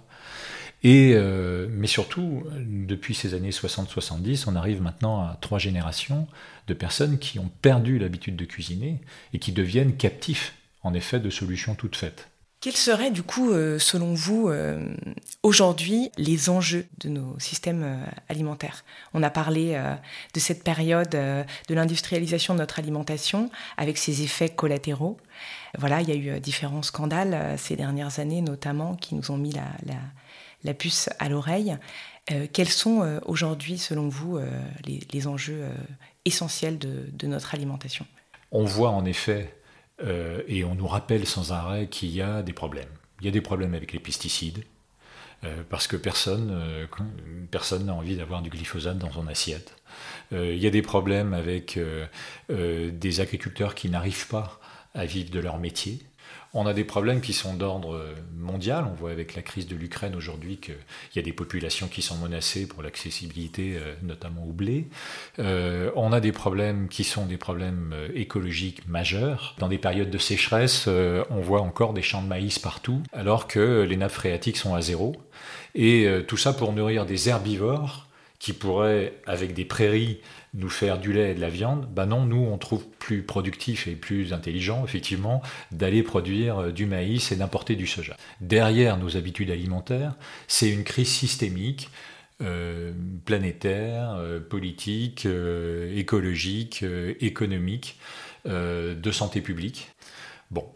euh, 0.84 1.68
mais 1.70 1.86
surtout, 1.86 2.42
depuis 2.66 3.14
ces 3.14 3.34
années 3.34 3.50
60-70, 3.50 4.44
on 4.48 4.56
arrive 4.56 4.82
maintenant 4.82 5.20
à 5.20 5.38
trois 5.40 5.58
générations 5.58 6.26
de 6.66 6.74
personnes 6.74 7.18
qui 7.18 7.38
ont 7.38 7.50
perdu 7.62 7.98
l'habitude 7.98 8.36
de 8.36 8.44
cuisiner 8.44 9.00
et 9.32 9.38
qui 9.38 9.52
deviennent 9.52 9.96
captifs, 9.96 10.54
en 10.82 10.94
effet, 10.94 11.20
de 11.20 11.30
solutions 11.30 11.74
toutes 11.74 11.96
faites. 11.96 12.28
Quels 12.60 12.76
seraient, 12.76 13.10
du 13.10 13.24
coup, 13.24 13.50
euh, 13.50 13.80
selon 13.80 14.14
vous, 14.14 14.48
euh, 14.48 14.94
aujourd'hui, 15.42 16.10
les 16.16 16.48
enjeux 16.48 16.86
de 17.00 17.08
nos 17.08 17.36
systèmes 17.40 17.98
alimentaires? 18.28 18.84
On 19.14 19.22
a 19.24 19.30
parlé 19.30 19.80
de 20.34 20.40
cette 20.40 20.62
période 20.64 21.10
de 21.10 21.74
l'industrialisation 21.74 22.54
de 22.54 22.60
notre 22.60 22.78
alimentation 22.78 23.50
avec 23.76 23.98
ses 23.98 24.22
effets 24.22 24.48
collatéraux. 24.48 25.16
Voilà, 25.78 26.02
il 26.02 26.08
y 26.08 26.12
a 26.12 26.36
eu 26.36 26.40
différents 26.40 26.82
scandales 26.82 27.56
ces 27.58 27.74
dernières 27.74 28.20
années, 28.20 28.42
notamment, 28.42 28.94
qui 28.94 29.16
nous 29.16 29.30
ont 29.32 29.38
mis 29.38 29.52
la 29.52 29.96
la 30.64 30.74
puce 30.74 31.10
à 31.18 31.28
l'oreille. 31.28 31.76
Euh, 32.30 32.46
quels 32.52 32.68
sont 32.68 33.02
euh, 33.02 33.18
aujourd'hui, 33.26 33.78
selon 33.78 34.08
vous, 34.08 34.38
euh, 34.38 34.48
les, 34.86 35.26
enjeux 35.26 35.64
essentiels 36.24 36.78
de, 36.78 37.26
notre 37.26 37.54
alimentation? 37.54 38.06
On 38.50 38.64
voit 38.64 38.90
en 38.90 39.04
effet, 39.04 39.54
et 40.48 40.64
on 40.64 40.74
nous 40.74 40.86
rappelle 40.86 41.26
sans 41.26 41.52
arrêt 41.52 41.86
qu'il 41.86 42.10
y 42.10 42.20
a 42.20 42.42
des 42.42 42.52
problèmes. 42.52 42.88
Il 43.20 43.26
y 43.26 43.28
a 43.28 43.30
des 43.30 43.40
problèmes 43.40 43.74
avec 43.74 43.92
les 43.92 44.00
pesticides, 44.00 44.64
parce 45.70 45.86
que 45.86 45.96
personne 45.96 46.88
personne 47.50 47.86
n'a 47.86 47.94
envie 47.94 48.16
d'avoir 48.16 48.42
du 48.42 48.50
glyphosate 48.50 48.98
dans 48.98 49.12
son 49.12 49.26
assiette. 49.28 49.76
il 50.32 50.58
y 50.58 50.66
a 50.66 50.70
des 50.70 50.82
problèmes 50.82 51.34
avec 51.34 51.78
des 52.48 53.20
agriculteurs 53.20 53.74
qui 53.74 53.88
n'arrivent 53.88 54.26
pas 54.26 54.60
à 54.94 55.06
vivre 55.06 55.30
de 55.30 55.40
leur 55.40 55.58
métier. 55.58 56.00
On 56.54 56.66
a 56.66 56.74
des 56.74 56.84
problèmes 56.84 57.20
qui 57.20 57.32
sont 57.32 57.54
d'ordre 57.54 57.98
mondial. 58.42 58.84
On 58.90 58.94
voit 58.94 59.10
avec 59.10 59.34
la 59.34 59.42
crise 59.42 59.66
de 59.66 59.74
l'Ukraine 59.74 60.14
aujourd'hui 60.14 60.58
qu'il 60.58 60.76
y 61.16 61.18
a 61.18 61.22
des 61.22 61.32
populations 61.32 61.88
qui 61.88 62.02
sont 62.02 62.16
menacées 62.18 62.66
pour 62.66 62.82
l'accessibilité, 62.82 63.76
euh, 63.76 63.94
notamment 64.02 64.44
au 64.44 64.52
blé. 64.52 64.88
Euh, 65.38 65.90
on 65.96 66.12
a 66.12 66.20
des 66.20 66.32
problèmes 66.32 66.88
qui 66.88 67.04
sont 67.04 67.24
des 67.24 67.38
problèmes 67.38 67.92
euh, 67.94 68.08
écologiques 68.14 68.86
majeurs. 68.86 69.54
Dans 69.58 69.68
des 69.68 69.78
périodes 69.78 70.10
de 70.10 70.18
sécheresse, 70.18 70.88
on 70.88 71.40
voit 71.40 71.60
encore 71.60 71.94
des 71.94 72.02
champs 72.02 72.22
de 72.22 72.28
maïs 72.28 72.58
partout, 72.58 73.02
alors 73.12 73.46
que 73.46 73.82
les 73.82 73.96
nappes 73.96 74.12
phréatiques 74.12 74.56
sont 74.56 74.74
à 74.74 74.80
zéro. 74.80 75.16
Et 75.74 76.06
tout 76.28 76.36
ça 76.36 76.52
pour 76.52 76.72
nourrir 76.72 77.06
des 77.06 77.28
herbivores 77.28 78.08
qui 78.38 78.52
pourraient, 78.52 79.14
avec 79.26 79.54
des 79.54 79.64
prairies, 79.64 80.20
nous 80.54 80.68
faire 80.68 80.98
du 80.98 81.12
lait 81.12 81.32
et 81.32 81.34
de 81.34 81.40
la 81.40 81.48
viande, 81.48 81.88
ben 81.92 82.06
non, 82.06 82.26
nous, 82.26 82.44
on 82.44 82.58
trouve 82.58 82.86
plus 82.98 83.22
productif 83.22 83.86
et 83.88 83.96
plus 83.96 84.32
intelligent, 84.32 84.84
effectivement, 84.84 85.42
d'aller 85.70 86.02
produire 86.02 86.58
euh, 86.58 86.72
du 86.72 86.86
maïs 86.86 87.32
et 87.32 87.36
d'importer 87.36 87.74
du 87.74 87.86
soja. 87.86 88.16
Derrière 88.40 88.98
nos 88.98 89.16
habitudes 89.16 89.50
alimentaires, 89.50 90.14
c'est 90.48 90.68
une 90.68 90.84
crise 90.84 91.08
systémique, 91.08 91.88
euh, 92.42 92.92
planétaire, 93.24 94.14
euh, 94.18 94.40
politique, 94.40 95.26
écologique, 95.94 96.84
économique, 97.20 97.98
de 98.44 99.10
santé 99.12 99.40
publique. 99.40 99.88
Bon, 100.50 100.66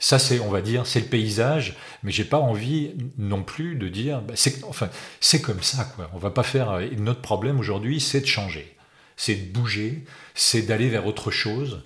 ça, 0.00 0.18
c'est, 0.18 0.40
on 0.40 0.50
va 0.50 0.60
dire, 0.60 0.86
c'est 0.86 0.98
le 0.98 1.06
paysage, 1.06 1.76
mais 2.02 2.10
j'ai 2.10 2.24
pas 2.24 2.40
envie 2.40 2.90
non 3.16 3.44
plus 3.44 3.76
de 3.76 3.86
dire, 3.86 4.20
bah, 4.22 4.34
c'est, 4.36 4.64
enfin, 4.64 4.90
c'est 5.20 5.40
comme 5.40 5.62
ça, 5.62 5.84
quoi. 5.94 6.10
On 6.14 6.18
va 6.18 6.30
pas 6.30 6.42
faire. 6.42 6.80
Notre 6.98 7.20
problème 7.20 7.60
aujourd'hui, 7.60 8.00
c'est 8.00 8.20
de 8.20 8.26
changer 8.26 8.76
c'est 9.22 9.36
de 9.36 9.52
bouger, 9.52 10.02
c'est 10.34 10.62
d'aller 10.62 10.88
vers 10.88 11.06
autre 11.06 11.30
chose. 11.30 11.84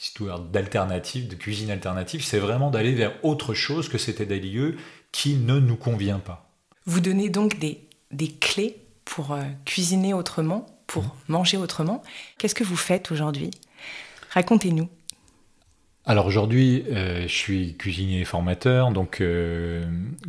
Histoire 0.00 0.38
d'alternative, 0.38 1.26
de 1.26 1.34
cuisine 1.34 1.68
alternative, 1.68 2.22
c'est 2.22 2.38
vraiment 2.38 2.70
d'aller 2.70 2.92
vers 2.92 3.12
autre 3.24 3.54
chose 3.54 3.88
que 3.88 3.98
c'était 3.98 4.26
des 4.26 4.38
lieux 4.38 4.76
qui 5.10 5.34
ne 5.34 5.58
nous 5.58 5.74
convient 5.74 6.20
pas. 6.20 6.48
Vous 6.86 7.00
donnez 7.00 7.28
donc 7.28 7.58
des, 7.58 7.80
des 8.12 8.28
clés 8.28 8.76
pour 9.04 9.32
euh, 9.32 9.42
cuisiner 9.64 10.14
autrement, 10.14 10.66
pour 10.86 11.02
mmh. 11.02 11.12
manger 11.26 11.56
autrement. 11.56 12.04
Qu'est-ce 12.38 12.54
que 12.54 12.62
vous 12.62 12.76
faites 12.76 13.10
aujourd'hui? 13.10 13.50
Racontez-nous. 14.30 14.88
Alors 16.04 16.26
aujourd'hui, 16.26 16.84
euh, 16.88 17.22
je 17.22 17.34
suis 17.34 17.76
cuisinier 17.76 18.20
et 18.20 18.24
formateur, 18.24 18.92
donc 18.92 19.20
euh, 19.20 19.84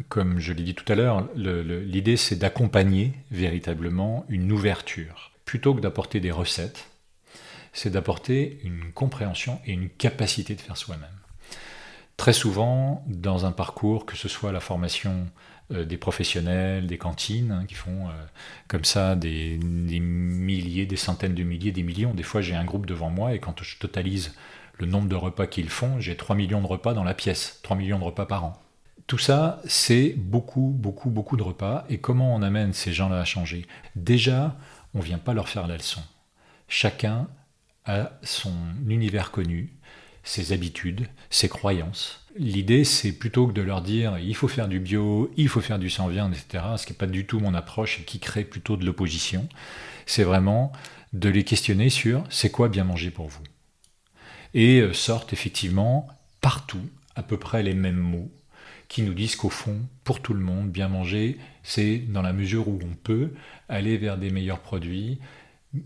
comme 0.10 0.40
je 0.40 0.54
l'ai 0.54 0.64
dit 0.64 0.74
tout 0.74 0.92
à 0.92 0.96
l'heure, 0.96 1.28
l'idée 1.36 2.18
c'est 2.18 2.36
d'accompagner 2.36 3.14
véritablement 3.30 4.26
une 4.28 4.52
ouverture 4.52 5.33
plutôt 5.46 5.74
que 5.74 5.82
d'apporter 5.82 6.20
des 6.20 6.32
recettes, 6.32 6.88
c'est 7.74 7.90
d'apporter 7.90 8.60
une 8.64 8.92
compréhension 8.92 9.60
et 9.66 9.74
une 9.74 9.90
capacité 9.90 10.56
de 10.56 10.62
faire 10.62 10.78
soi-même. 10.78 11.10
Très 12.18 12.34
souvent, 12.34 13.04
dans 13.08 13.46
un 13.46 13.52
parcours, 13.52 14.06
que 14.06 14.16
ce 14.16 14.30
soit 14.30 14.52
la 14.52 14.60
formation 14.60 15.28
euh, 15.72 15.84
des 15.84 15.98
professionnels, 15.98 16.88
des 16.88 16.98
cantines, 16.98 17.52
hein, 17.52 17.66
qui 17.68 17.74
font 17.74 18.08
euh, 18.08 18.12
comme 18.68 18.86
ça 18.86 19.16
des, 19.16 19.58
milliers, 19.58 20.86
des 20.86 20.96
centaines 20.96 21.34
de 21.34 21.44
milliers, 21.44 21.72
des 21.72 21.84
millions. 21.84 22.14
Des 22.14 22.24
fois, 22.24 22.42
j'ai 22.42 22.56
un 22.56 22.66
groupe 22.66 22.86
devant 22.86 23.10
moi 23.10 23.34
et 23.34 23.40
quand 23.40 23.64
je 23.64 23.80
totalise 23.80 24.36
le 24.78 24.86
nombre 24.86 25.08
de 25.08 25.16
repas 25.16 25.48
qu'ils 25.48 25.70
font, 25.70 26.00
j'ai 26.00 26.16
3 26.16 26.36
millions 26.36 26.62
de 26.62 26.68
repas 26.68 26.94
dans 26.94 27.04
la 27.04 27.14
pièce, 27.14 27.60
3 27.64 27.78
millions 27.78 28.00
de 28.00 28.04
repas 28.04 28.26
par 28.26 28.44
an. 28.46 28.54
Tout 29.08 29.18
ça, 29.18 29.62
c'est 29.66 30.14
beaucoup, 30.18 30.74
beaucoup, 30.76 31.10
beaucoup 31.10 31.38
de 31.38 31.44
repas. 31.44 31.86
Et 31.90 31.98
comment 31.98 32.34
on 32.36 32.42
amène 32.42 32.74
ces 32.74 32.94
gens-là 32.94 33.20
à 33.20 33.26
changer? 33.26 33.66
Déjà, 33.96 34.56
on 34.94 35.00
ne 35.00 35.04
vient 35.04 35.18
pas 35.18 35.34
leur 35.34 35.50
faire 35.50 35.68
la 35.68 35.78
leçon. 35.78 36.02
Chacun 36.68 37.28
a 37.86 38.12
son 38.24 38.54
univers 38.88 39.32
connu, 39.32 39.74
ses 40.24 40.54
habitudes, 40.54 41.08
ses 41.30 41.50
croyances. 41.50 42.26
L'idée, 42.36 42.84
c'est 42.84 43.12
plutôt 43.12 43.48
que 43.48 43.54
de 43.54 43.62
leur 43.62 43.82
dire 43.82 44.18
il 44.18 44.36
faut 44.36 44.48
faire 44.48 44.68
du 44.68 44.80
bio, 44.80 45.32
il 45.38 45.50
faut 45.50 45.62
faire 45.62 45.80
du 45.80 45.90
sans 45.90 46.08
viande, 46.08 46.34
etc., 46.34 46.64
ce 46.78 46.86
qui 46.86 46.94
n'est 46.94 46.98
pas 46.98 47.06
du 47.06 47.26
tout 47.26 47.40
mon 47.40 47.54
approche 47.54 48.00
et 48.00 48.04
qui 48.04 48.20
crée 48.20 48.46
plutôt 48.46 48.78
de 48.78 48.86
l'opposition, 48.86 49.48
c'est 50.06 50.24
vraiment 50.24 50.72
de 51.12 51.30
les 51.30 51.44
questionner 51.44 51.90
sur 51.90 52.24
c'est 52.30 52.50
quoi 52.50 52.70
bien 52.70 52.84
manger 52.84 53.12
pour 53.12 53.28
vous? 53.28 53.44
Et 54.54 54.80
euh, 54.80 54.94
sortent 54.94 55.34
effectivement 55.34 56.08
partout 56.42 56.90
à 57.16 57.24
peu 57.24 57.38
près 57.38 57.64
les 57.64 57.74
mêmes 57.74 57.98
mots 57.98 58.32
qui 58.94 59.02
nous 59.02 59.16
disent 59.16 59.36
qu'au 59.36 59.50
fond, 59.50 59.80
pour 60.04 60.22
tout 60.22 60.36
le 60.36 60.40
monde, 60.40 60.70
bien 60.70 60.88
manger, 60.88 61.40
c'est 61.64 61.98
dans 61.98 62.22
la 62.22 62.32
mesure 62.32 62.68
où 62.68 62.80
on 62.84 62.94
peut 62.94 63.34
aller 63.68 63.98
vers 63.98 64.20
des 64.20 64.30
meilleurs 64.30 64.60
produits, 64.60 65.18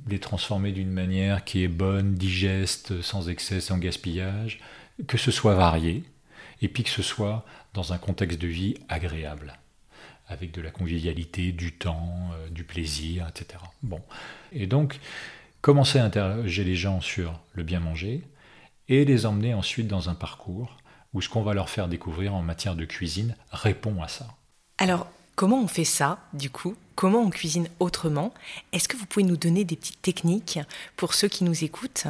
les 0.09 0.19
transformer 0.19 0.73
d'une 0.73 0.91
manière 0.91 1.45
qui 1.45 1.63
est 1.63 1.69
bonne, 1.69 2.15
digeste, 2.15 3.01
sans 3.01 3.29
excès, 3.29 3.61
sans 3.61 3.77
gaspillage, 3.77 4.59
que 5.07 5.17
ce 5.17 5.31
soit 5.31 5.55
varié, 5.55 6.03
et 6.61 6.67
puis 6.67 6.83
que 6.83 6.89
ce 6.89 7.01
soit 7.01 7.45
dans 7.73 7.93
un 7.93 7.97
contexte 7.97 8.41
de 8.41 8.47
vie 8.47 8.75
agréable. 8.89 9.57
avec 10.27 10.51
de 10.51 10.59
la 10.59 10.71
convivialité, 10.71 11.53
du 11.53 11.71
temps, 11.71 12.31
euh, 12.33 12.49
du 12.49 12.65
plaisir, 12.65 13.25
etc. 13.29 13.63
Bon. 13.81 14.01
Et 14.51 14.67
donc, 14.67 14.99
commencer 15.61 15.99
à 15.99 16.03
interroger 16.03 16.65
les 16.65 16.75
gens 16.75 16.99
sur 16.99 17.39
le 17.53 17.63
bien 17.63 17.79
manger 17.79 18.23
et 18.89 19.05
les 19.05 19.25
emmener 19.25 19.53
ensuite 19.53 19.87
dans 19.87 20.09
un 20.09 20.15
parcours 20.15 20.75
où 21.13 21.21
ce 21.21 21.29
qu'on 21.29 21.41
va 21.41 21.53
leur 21.53 21.69
faire 21.69 21.87
découvrir 21.87 22.35
en 22.35 22.41
matière 22.41 22.75
de 22.75 22.85
cuisine 22.85 23.35
répond 23.51 24.01
à 24.01 24.07
ça. 24.07 24.27
Alors, 24.77 25.07
comment 25.35 25.61
on 25.61 25.67
fait 25.67 25.85
ça, 25.85 26.19
du 26.33 26.49
coup? 26.49 26.75
Comment 26.95 27.19
on 27.19 27.29
cuisine 27.29 27.69
autrement? 27.79 28.33
Est-ce 28.71 28.87
que 28.87 28.97
vous 28.97 29.05
pouvez 29.05 29.23
nous 29.23 29.37
donner 29.37 29.63
des 29.63 29.75
petites 29.75 30.01
techniques 30.01 30.59
pour 30.95 31.13
ceux 31.13 31.27
qui 31.27 31.43
nous 31.43 31.63
écoutent? 31.63 32.07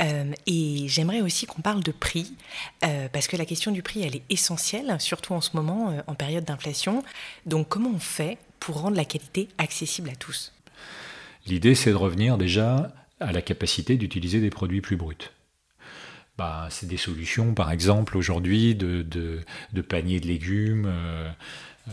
Euh, 0.00 0.30
Et 0.46 0.84
j'aimerais 0.88 1.22
aussi 1.22 1.46
qu'on 1.46 1.62
parle 1.62 1.82
de 1.82 1.92
prix, 1.92 2.34
euh, 2.84 3.08
parce 3.10 3.28
que 3.28 3.36
la 3.36 3.46
question 3.46 3.72
du 3.72 3.82
prix, 3.82 4.02
elle 4.02 4.16
est 4.16 4.24
essentielle, 4.28 4.96
surtout 5.00 5.32
en 5.32 5.40
ce 5.40 5.56
moment, 5.56 5.90
euh, 5.90 6.02
en 6.06 6.14
période 6.14 6.44
d'inflation. 6.44 7.02
Donc, 7.46 7.68
comment 7.68 7.92
on 7.94 7.98
fait 7.98 8.36
pour 8.60 8.82
rendre 8.82 8.96
la 8.96 9.06
qualité 9.06 9.48
accessible 9.56 10.10
à 10.10 10.16
tous? 10.16 10.52
L'idée, 11.46 11.74
c'est 11.74 11.90
de 11.90 11.96
revenir 11.96 12.36
déjà 12.36 12.92
à 13.20 13.32
la 13.32 13.40
capacité 13.40 13.96
d'utiliser 13.96 14.40
des 14.40 14.50
produits 14.50 14.82
plus 14.82 14.96
bruts. 14.96 15.30
Bah, 16.38 16.68
c'est 16.70 16.86
des 16.86 16.98
solutions, 16.98 17.54
par 17.54 17.70
exemple, 17.70 18.16
aujourd'hui, 18.16 18.74
de, 18.74 19.42
paniers 19.88 20.20
de 20.20 20.26
légumes, 20.26 20.84
euh, 20.86 21.30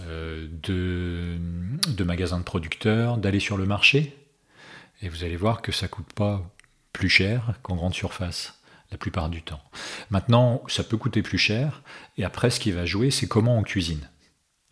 euh, 0.07 0.47
de, 0.63 2.03
magasins 2.03 2.39
de 2.39 2.43
producteurs, 2.43 3.17
d'aller 3.17 3.39
sur 3.39 3.55
le 3.57 3.65
marché. 3.65 4.17
Et 5.01 5.07
vous 5.07 5.23
allez 5.23 5.37
voir 5.37 5.61
que 5.61 5.71
ça 5.71 5.87
coûte 5.87 6.11
pas 6.13 6.43
plus 6.91 7.09
cher 7.09 7.53
qu'en 7.61 7.75
grande 7.75 7.93
surface, 7.93 8.59
la 8.91 8.97
plupart 8.97 9.29
du 9.29 9.41
temps. 9.41 9.61
Maintenant, 10.09 10.61
ça 10.67 10.83
peut 10.83 10.97
coûter 10.97 11.21
plus 11.21 11.37
cher, 11.37 11.81
et 12.17 12.25
après, 12.25 12.49
ce 12.49 12.59
qui 12.59 12.71
va 12.71 12.85
jouer, 12.85 13.11
c'est 13.11 13.27
comment 13.27 13.57
on 13.57 13.63
cuisine. 13.63 14.09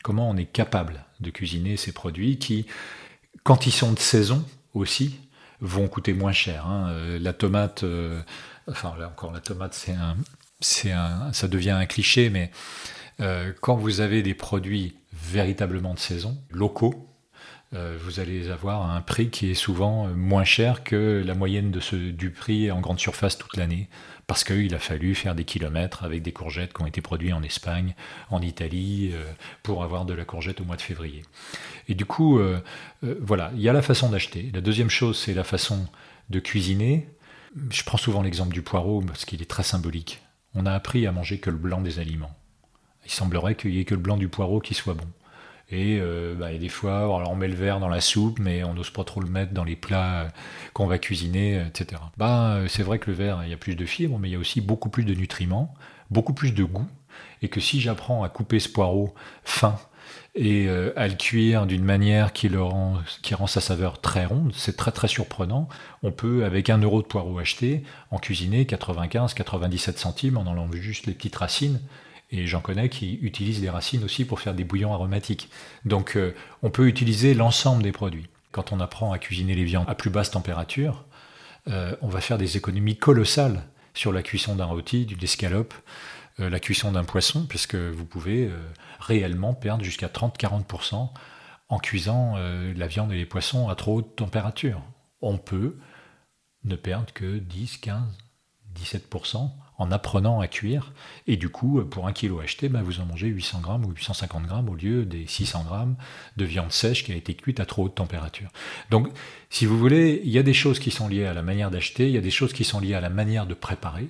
Comment 0.03 0.29
on 0.29 0.35
est 0.35 0.45
capable 0.45 1.05
de 1.21 1.29
cuisiner 1.29 1.77
ces 1.77 1.93
produits 1.93 2.39
qui, 2.39 2.65
quand 3.43 3.67
ils 3.67 3.71
sont 3.71 3.93
de 3.93 3.99
saison 3.99 4.45
aussi, 4.73 5.17
vont 5.61 5.87
coûter 5.87 6.13
moins 6.13 6.31
cher. 6.31 6.65
hein. 6.67 6.89
Euh, 6.89 7.19
La 7.19 7.33
tomate, 7.33 7.85
enfin 8.67 8.93
là 8.99 9.07
encore, 9.07 9.31
la 9.31 9.39
tomate, 9.39 9.73
c'est 9.73 9.93
un, 9.93 10.17
c'est 10.59 10.91
un, 10.91 11.33
ça 11.33 11.47
devient 11.47 11.71
un 11.71 11.85
cliché, 11.85 12.29
mais 12.29 12.51
euh, 13.19 13.51
quand 13.61 13.75
vous 13.75 14.01
avez 14.01 14.23
des 14.23 14.33
produits 14.33 14.95
véritablement 15.13 15.93
de 15.93 15.99
saison, 15.99 16.37
locaux, 16.49 17.07
euh, 17.73 17.97
vous 18.03 18.19
allez 18.19 18.49
avoir 18.49 18.89
un 18.91 19.01
prix 19.01 19.29
qui 19.29 19.49
est 19.49 19.55
souvent 19.55 20.07
euh, 20.07 20.13
moins 20.13 20.43
cher 20.43 20.83
que 20.83 21.23
la 21.25 21.35
moyenne 21.35 21.71
de 21.71 21.79
ce, 21.79 21.95
du 21.95 22.29
prix 22.31 22.69
en 22.69 22.81
grande 22.81 22.99
surface 22.99 23.37
toute 23.37 23.55
l'année, 23.55 23.89
parce 24.27 24.43
qu'il 24.43 24.73
a 24.75 24.79
fallu 24.79 25.15
faire 25.15 25.35
des 25.35 25.45
kilomètres 25.45 26.03
avec 26.03 26.21
des 26.21 26.31
courgettes 26.31 26.73
qui 26.73 26.81
ont 26.81 26.87
été 26.87 27.01
produites 27.01 27.33
en 27.33 27.43
Espagne, 27.43 27.95
en 28.29 28.41
Italie, 28.41 29.13
pour 29.61 29.83
avoir 29.83 30.05
de 30.05 30.13
la 30.13 30.23
courgette 30.23 30.61
au 30.61 30.63
mois 30.63 30.77
de 30.77 30.81
février. 30.81 31.23
Et 31.89 31.95
du 31.95 32.05
coup, 32.05 32.39
voilà, 33.01 33.51
il 33.55 33.61
y 33.61 33.67
a 33.67 33.73
la 33.73 33.81
façon 33.81 34.09
d'acheter. 34.09 34.49
La 34.53 34.61
deuxième 34.61 34.89
chose, 34.89 35.19
c'est 35.19 35.33
la 35.33 35.43
façon 35.43 35.85
de 36.29 36.39
cuisiner. 36.39 37.09
Je 37.69 37.83
prends 37.83 37.97
souvent 37.97 38.21
l'exemple 38.21 38.53
du 38.53 38.61
poireau 38.61 39.01
parce 39.01 39.25
qu'il 39.25 39.41
est 39.41 39.49
très 39.49 39.63
symbolique. 39.63 40.21
On 40.55 40.65
a 40.65 40.71
appris 40.71 41.05
à 41.05 41.11
manger 41.11 41.39
que 41.39 41.49
le 41.49 41.57
blanc 41.57 41.81
des 41.81 41.99
aliments. 41.99 42.35
Il 43.05 43.11
semblerait 43.11 43.55
qu'il 43.55 43.71
n'y 43.71 43.79
ait 43.79 43.85
que 43.85 43.95
le 43.95 44.01
blanc 44.01 44.17
du 44.17 44.29
poireau 44.29 44.59
qui 44.59 44.73
soit 44.73 44.93
bon. 44.93 45.07
Et 45.69 45.99
euh, 46.01 46.35
bah, 46.35 46.53
des 46.53 46.69
fois, 46.69 47.07
on 47.29 47.35
met 47.35 47.47
le 47.47 47.55
verre 47.55 47.79
dans 47.79 47.87
la 47.87 48.01
soupe, 48.01 48.39
mais 48.39 48.63
on 48.63 48.73
n'ose 48.73 48.89
pas 48.89 49.05
trop 49.05 49.21
le 49.21 49.29
mettre 49.29 49.53
dans 49.53 49.63
les 49.63 49.77
plats 49.77 50.27
qu'on 50.73 50.85
va 50.85 50.97
cuisiner, 50.97 51.65
etc. 51.65 52.01
Bah, 52.17 52.55
euh, 52.55 52.67
c'est 52.67 52.83
vrai 52.83 52.99
que 52.99 53.09
le 53.09 53.15
verre, 53.15 53.41
il 53.43 53.49
y 53.49 53.53
a 53.53 53.57
plus 53.57 53.75
de 53.75 53.85
fibres, 53.85 54.19
mais 54.19 54.29
il 54.29 54.33
y 54.33 54.35
a 54.35 54.39
aussi 54.39 54.59
beaucoup 54.59 54.89
plus 54.89 55.05
de 55.05 55.13
nutriments, 55.13 55.73
beaucoup 56.09 56.33
plus 56.33 56.51
de 56.51 56.63
goût. 56.63 56.87
Et 57.41 57.49
que 57.49 57.59
si 57.61 57.79
j'apprends 57.79 58.23
à 58.23 58.29
couper 58.29 58.59
ce 58.59 58.69
poireau 58.69 59.13
fin 59.43 59.77
et 60.33 60.67
euh, 60.67 60.93
à 60.95 61.07
le 61.07 61.15
cuire 61.15 61.65
d'une 61.65 61.83
manière 61.83 62.31
qui, 62.31 62.47
le 62.47 62.63
rend, 62.63 62.99
qui 63.21 63.35
rend 63.35 63.47
sa 63.47 63.59
saveur 63.59 63.99
très 63.99 64.25
ronde, 64.25 64.53
c'est 64.55 64.77
très 64.77 64.91
très 64.91 65.09
surprenant. 65.09 65.67
On 66.03 66.11
peut, 66.11 66.45
avec 66.45 66.69
un 66.69 66.77
euro 66.77 67.01
de 67.01 67.07
poireau 67.07 67.37
acheté, 67.37 67.83
en 68.11 68.17
cuisiner 68.17 68.63
95-97 68.63 69.97
centimes 69.97 70.37
en 70.37 70.45
enlevant 70.47 70.71
juste 70.71 71.05
les 71.05 71.13
petites 71.13 71.35
racines. 71.35 71.81
Et 72.31 72.47
j'en 72.47 72.61
connais 72.61 72.87
qui 72.87 73.19
utilisent 73.21 73.61
les 73.61 73.69
racines 73.69 74.05
aussi 74.05 74.23
pour 74.23 74.39
faire 74.39 74.53
des 74.53 74.63
bouillons 74.63 74.93
aromatiques. 74.93 75.49
Donc 75.83 76.15
euh, 76.15 76.33
on 76.63 76.69
peut 76.69 76.87
utiliser 76.87 77.33
l'ensemble 77.33 77.83
des 77.83 77.91
produits. 77.91 78.27
Quand 78.53 78.71
on 78.71 78.79
apprend 78.79 79.11
à 79.11 79.19
cuisiner 79.19 79.53
les 79.53 79.65
viandes 79.65 79.85
à 79.89 79.95
plus 79.95 80.09
basse 80.09 80.31
température, 80.31 81.03
euh, 81.67 81.93
on 82.01 82.07
va 82.07 82.21
faire 82.21 82.37
des 82.37 82.55
économies 82.55 82.95
colossales 82.95 83.63
sur 83.93 84.13
la 84.13 84.23
cuisson 84.23 84.55
d'un 84.55 84.65
rôti, 84.65 85.05
d'une 85.05 85.21
escalope, 85.21 85.73
la 86.37 86.61
cuisson 86.61 86.93
d'un 86.93 87.03
poisson, 87.03 87.45
puisque 87.47 87.75
vous 87.75 88.05
pouvez 88.05 88.49
réellement 89.01 89.53
perdre 89.53 89.83
jusqu'à 89.83 90.07
30-40% 90.07 91.09
en 91.69 91.79
cuisant 91.79 92.35
euh, 92.37 92.73
la 92.75 92.87
viande 92.87 93.11
et 93.11 93.17
les 93.17 93.25
poissons 93.25 93.67
à 93.67 93.75
trop 93.75 93.97
haute 93.97 94.15
température. 94.15 94.81
On 95.21 95.37
peut 95.37 95.77
ne 96.63 96.75
perdre 96.75 97.11
que 97.13 97.37
10, 97.37 97.77
15, 97.77 98.01
17% 98.79 99.49
en 99.81 99.91
apprenant 99.91 100.39
à 100.39 100.47
cuire. 100.47 100.93
Et 101.25 101.37
du 101.37 101.49
coup, 101.49 101.83
pour 101.85 102.07
un 102.07 102.13
kilo 102.13 102.39
acheté, 102.39 102.69
ben, 102.69 102.83
vous 102.83 102.99
en 102.99 103.05
mangez 103.05 103.27
800 103.27 103.61
grammes 103.61 103.85
ou 103.85 103.91
850 103.91 104.45
grammes 104.45 104.69
au 104.69 104.75
lieu 104.75 105.05
des 105.05 105.25
600 105.25 105.63
grammes 105.63 105.95
de 106.37 106.45
viande 106.45 106.71
sèche 106.71 107.03
qui 107.03 107.11
a 107.11 107.15
été 107.15 107.33
cuite 107.33 107.59
à 107.59 107.65
trop 107.65 107.85
haute 107.85 107.95
température. 107.95 108.49
Donc, 108.91 109.07
si 109.49 109.65
vous 109.65 109.77
voulez, 109.79 110.21
il 110.23 110.31
y 110.31 110.37
a 110.37 110.43
des 110.43 110.53
choses 110.53 110.77
qui 110.77 110.91
sont 110.91 111.07
liées 111.07 111.25
à 111.25 111.33
la 111.33 111.41
manière 111.41 111.71
d'acheter, 111.71 112.07
il 112.07 112.13
y 112.13 112.17
a 112.17 112.21
des 112.21 112.31
choses 112.31 112.53
qui 112.53 112.63
sont 112.63 112.79
liées 112.79 112.93
à 112.93 113.01
la 113.01 113.09
manière 113.09 113.47
de 113.47 113.55
préparer. 113.55 114.09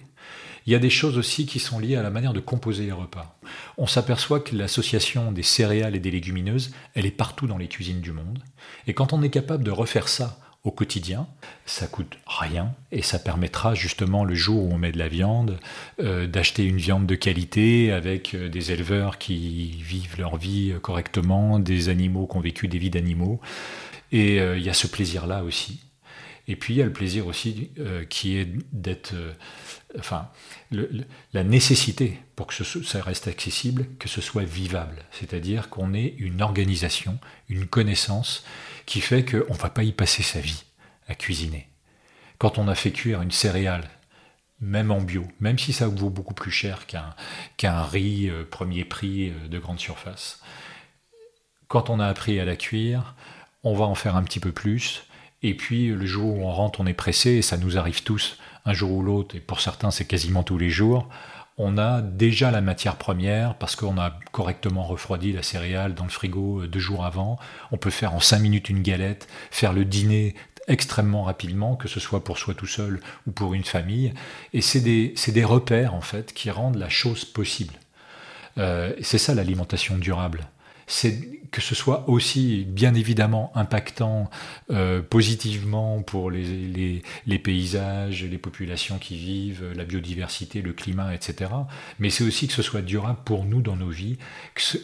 Il 0.66 0.74
y 0.74 0.76
a 0.76 0.80
des 0.80 0.90
choses 0.90 1.18
aussi 1.18 1.46
qui 1.46 1.60
sont 1.60 1.80
liées 1.80 1.96
à 1.96 2.04
la 2.04 2.10
manière 2.10 2.34
de 2.34 2.40
composer 2.40 2.86
les 2.86 2.92
repas. 2.92 3.38
On 3.78 3.88
s'aperçoit 3.88 4.40
que 4.40 4.56
l'association 4.56 5.32
des 5.32 5.44
céréales 5.44 5.96
et 5.96 6.00
des 6.00 6.12
légumineuses, 6.12 6.72
elle 6.94 7.06
est 7.06 7.12
partout 7.12 7.48
dans 7.48 7.58
les 7.58 7.68
cuisines 7.68 8.02
du 8.02 8.12
monde. 8.12 8.40
Et 8.88 8.94
quand 8.94 9.14
on 9.14 9.24
est 9.24 9.30
capable 9.30 9.64
de 9.64 9.72
refaire 9.72 10.08
ça 10.08 10.38
au 10.64 10.70
quotidien, 10.70 11.28
ça 11.66 11.88
coûte 11.88 12.20
rien 12.28 12.76
et 12.92 13.02
ça 13.02 13.18
permettra 13.18 13.74
justement 13.74 14.24
le 14.24 14.36
jour 14.36 14.66
où 14.66 14.72
on 14.72 14.78
met 14.78 14.92
de 14.92 15.00
la 15.00 15.08
viande 15.08 15.58
euh, 16.00 16.28
d'acheter 16.28 16.64
une 16.64 16.78
viande 16.78 17.08
de 17.08 17.16
qualité 17.16 17.92
avec 17.92 18.36
euh, 18.36 18.48
des 18.48 18.72
éleveurs 18.72 19.18
qui 19.18 19.72
vivent 19.82 20.20
leur 20.20 20.38
vie 20.38 20.72
euh, 20.72 20.80
correctement, 20.80 21.58
des 21.58 21.90
animaux 21.90 22.28
qui 22.28 22.38
ont 22.38 22.42
vécu 22.42 22.68
des 22.68 22.78
vies 22.78 22.92
d'animaux. 22.92 23.42
Et 24.12 24.40
il 24.40 24.62
y 24.62 24.70
a 24.70 24.74
ce 24.74 24.88
plaisir-là 24.88 25.46
aussi. 25.46 25.80
Et 26.50 26.58
puis 26.58 26.74
il 26.74 26.78
y 26.78 26.82
a 26.82 26.86
le 26.86 26.92
plaisir 26.92 27.28
aussi 27.28 27.72
qui 28.10 28.36
est 28.36 28.50
d'être, 28.74 29.14
enfin, 30.00 30.30
la 30.72 31.44
nécessité 31.44 32.20
pour 32.36 32.48
que 32.48 32.54
ce, 32.54 32.84
ça 32.84 33.02
reste 33.02 33.28
accessible, 33.28 33.88
que 34.00 34.08
ce 34.08 34.22
soit 34.22 34.44
vivable. 34.44 35.04
C'est-à-dire 35.12 35.70
qu'on 35.70 35.94
ait 35.94 36.16
une 36.18 36.42
organisation, 36.42 37.20
une 37.50 37.68
connaissance 37.68 38.44
qui 38.86 39.02
fait 39.02 39.26
qu'on 39.26 39.54
ne 39.54 39.60
va 39.60 39.70
pas 39.70 39.84
y 39.84 39.92
passer 39.92 40.24
sa 40.24 40.40
vie 40.40 40.64
à 41.08 41.16
cuisiner. 41.16 41.68
Quand 42.38 42.58
on 42.58 42.68
a 42.68 42.76
fait 42.76 42.92
cuire 42.92 43.22
une 43.22 43.32
céréale, 43.32 43.90
même 44.60 44.92
en 44.92 45.02
bio, 45.02 45.28
même 45.40 45.60
si 45.60 45.74
ça 45.74 45.88
vaut 45.88 46.10
beaucoup 46.10 46.34
plus 46.34 46.52
cher 46.52 46.86
qu'un 46.86 47.16
qu'un 47.58 47.82
riz 47.82 48.30
euh, 48.30 48.44
premier 48.44 48.86
prix 48.86 49.30
euh, 49.30 49.48
de 49.48 49.60
grande 49.60 49.80
surface, 49.80 50.40
quand 51.68 51.90
on 51.90 52.00
a 52.00 52.08
appris 52.08 52.40
à 52.40 52.46
la 52.46 52.56
cuire, 52.56 53.16
on 53.64 53.76
va 53.76 53.86
en 53.86 53.96
faire 53.96 54.16
un 54.16 54.24
petit 54.24 54.40
peu 54.40 54.52
plus. 54.52 55.04
Et 55.44 55.56
puis 55.56 55.88
le 55.88 56.06
jour 56.06 56.36
où 56.36 56.44
on 56.44 56.52
rentre, 56.52 56.80
on 56.82 56.86
est 56.86 56.94
pressé, 56.94 57.32
et 57.32 57.42
ça 57.42 57.58
nous 57.58 57.78
arrive 57.78 58.04
tous, 58.04 58.38
un 58.66 58.74
jour 58.74 58.92
ou 58.92 59.02
l'autre, 59.02 59.36
et 59.36 59.40
pour 59.40 59.60
certains 59.60 59.92
c'est 59.92 60.06
quasiment 60.06 60.44
tous 60.44 60.58
les 60.58 60.70
jours, 60.70 61.08
on 61.58 61.78
a 61.78 62.02
déjà 62.02 62.50
la 62.50 62.62
matière 62.62 62.96
première 62.96 63.56
parce 63.56 63.76
qu'on 63.76 63.98
a 64.00 64.18
correctement 64.32 64.84
refroidi 64.84 65.32
la 65.34 65.44
céréale 65.44 65.94
dans 65.94 66.06
le 66.06 66.10
frigo 66.10 66.62
euh, 66.62 66.68
deux 66.68 66.80
jours 66.80 67.06
avant. 67.06 67.38
On 67.72 67.78
peut 67.78 67.90
faire 67.90 68.16
en 68.16 68.20
cinq 68.20 68.40
minutes 68.40 68.70
une 68.70 68.82
galette, 68.82 69.28
faire 69.52 69.74
le 69.74 69.86
dîner 69.86 70.36
extrêmement 70.68 71.24
rapidement, 71.24 71.76
que 71.76 71.88
ce 71.88 72.00
soit 72.00 72.24
pour 72.24 72.38
soi 72.38 72.54
tout 72.54 72.68
seul 72.68 73.00
ou 73.28 73.32
pour 73.32 73.54
une 73.54 73.64
famille. 73.64 74.14
Et 74.54 74.62
c'est 74.62 74.80
des, 74.80 75.44
repères 75.44 75.94
en 75.94 76.02
fait 76.02 76.34
qui 76.34 76.50
rendent 76.50 76.78
la 76.78 76.90
chose 76.90 77.26
possible. 77.26 77.74
Euh, 78.58 78.94
c'est 79.02 79.18
ça 79.18 79.36
l'alimentation 79.36 79.98
durable. 79.98 80.48
C'est 80.88 81.41
que 81.52 81.62
ce 81.62 81.76
soit 81.76 82.08
aussi 82.10 82.64
bien 82.66 82.94
évidemment 82.94 83.52
impactant 83.56 84.30
euh, 84.72 85.02
positivement 85.02 86.02
pour 86.02 86.32
les, 86.32 87.04
paysages, 87.44 88.24
les 88.24 88.38
populations 88.38 88.98
qui 88.98 89.18
vivent, 89.18 89.72
la 89.76 89.84
biodiversité, 89.84 90.62
le 90.62 90.72
climat, 90.72 91.14
etc. 91.14 91.52
Mais 92.00 92.10
c'est 92.10 92.24
aussi 92.24 92.48
que 92.48 92.54
ce 92.54 92.62
soit 92.62 92.82
durable 92.82 93.20
pour 93.26 93.44
nous 93.46 93.62
dans 93.62 93.76
nos 93.76 93.90
vies, 93.90 94.18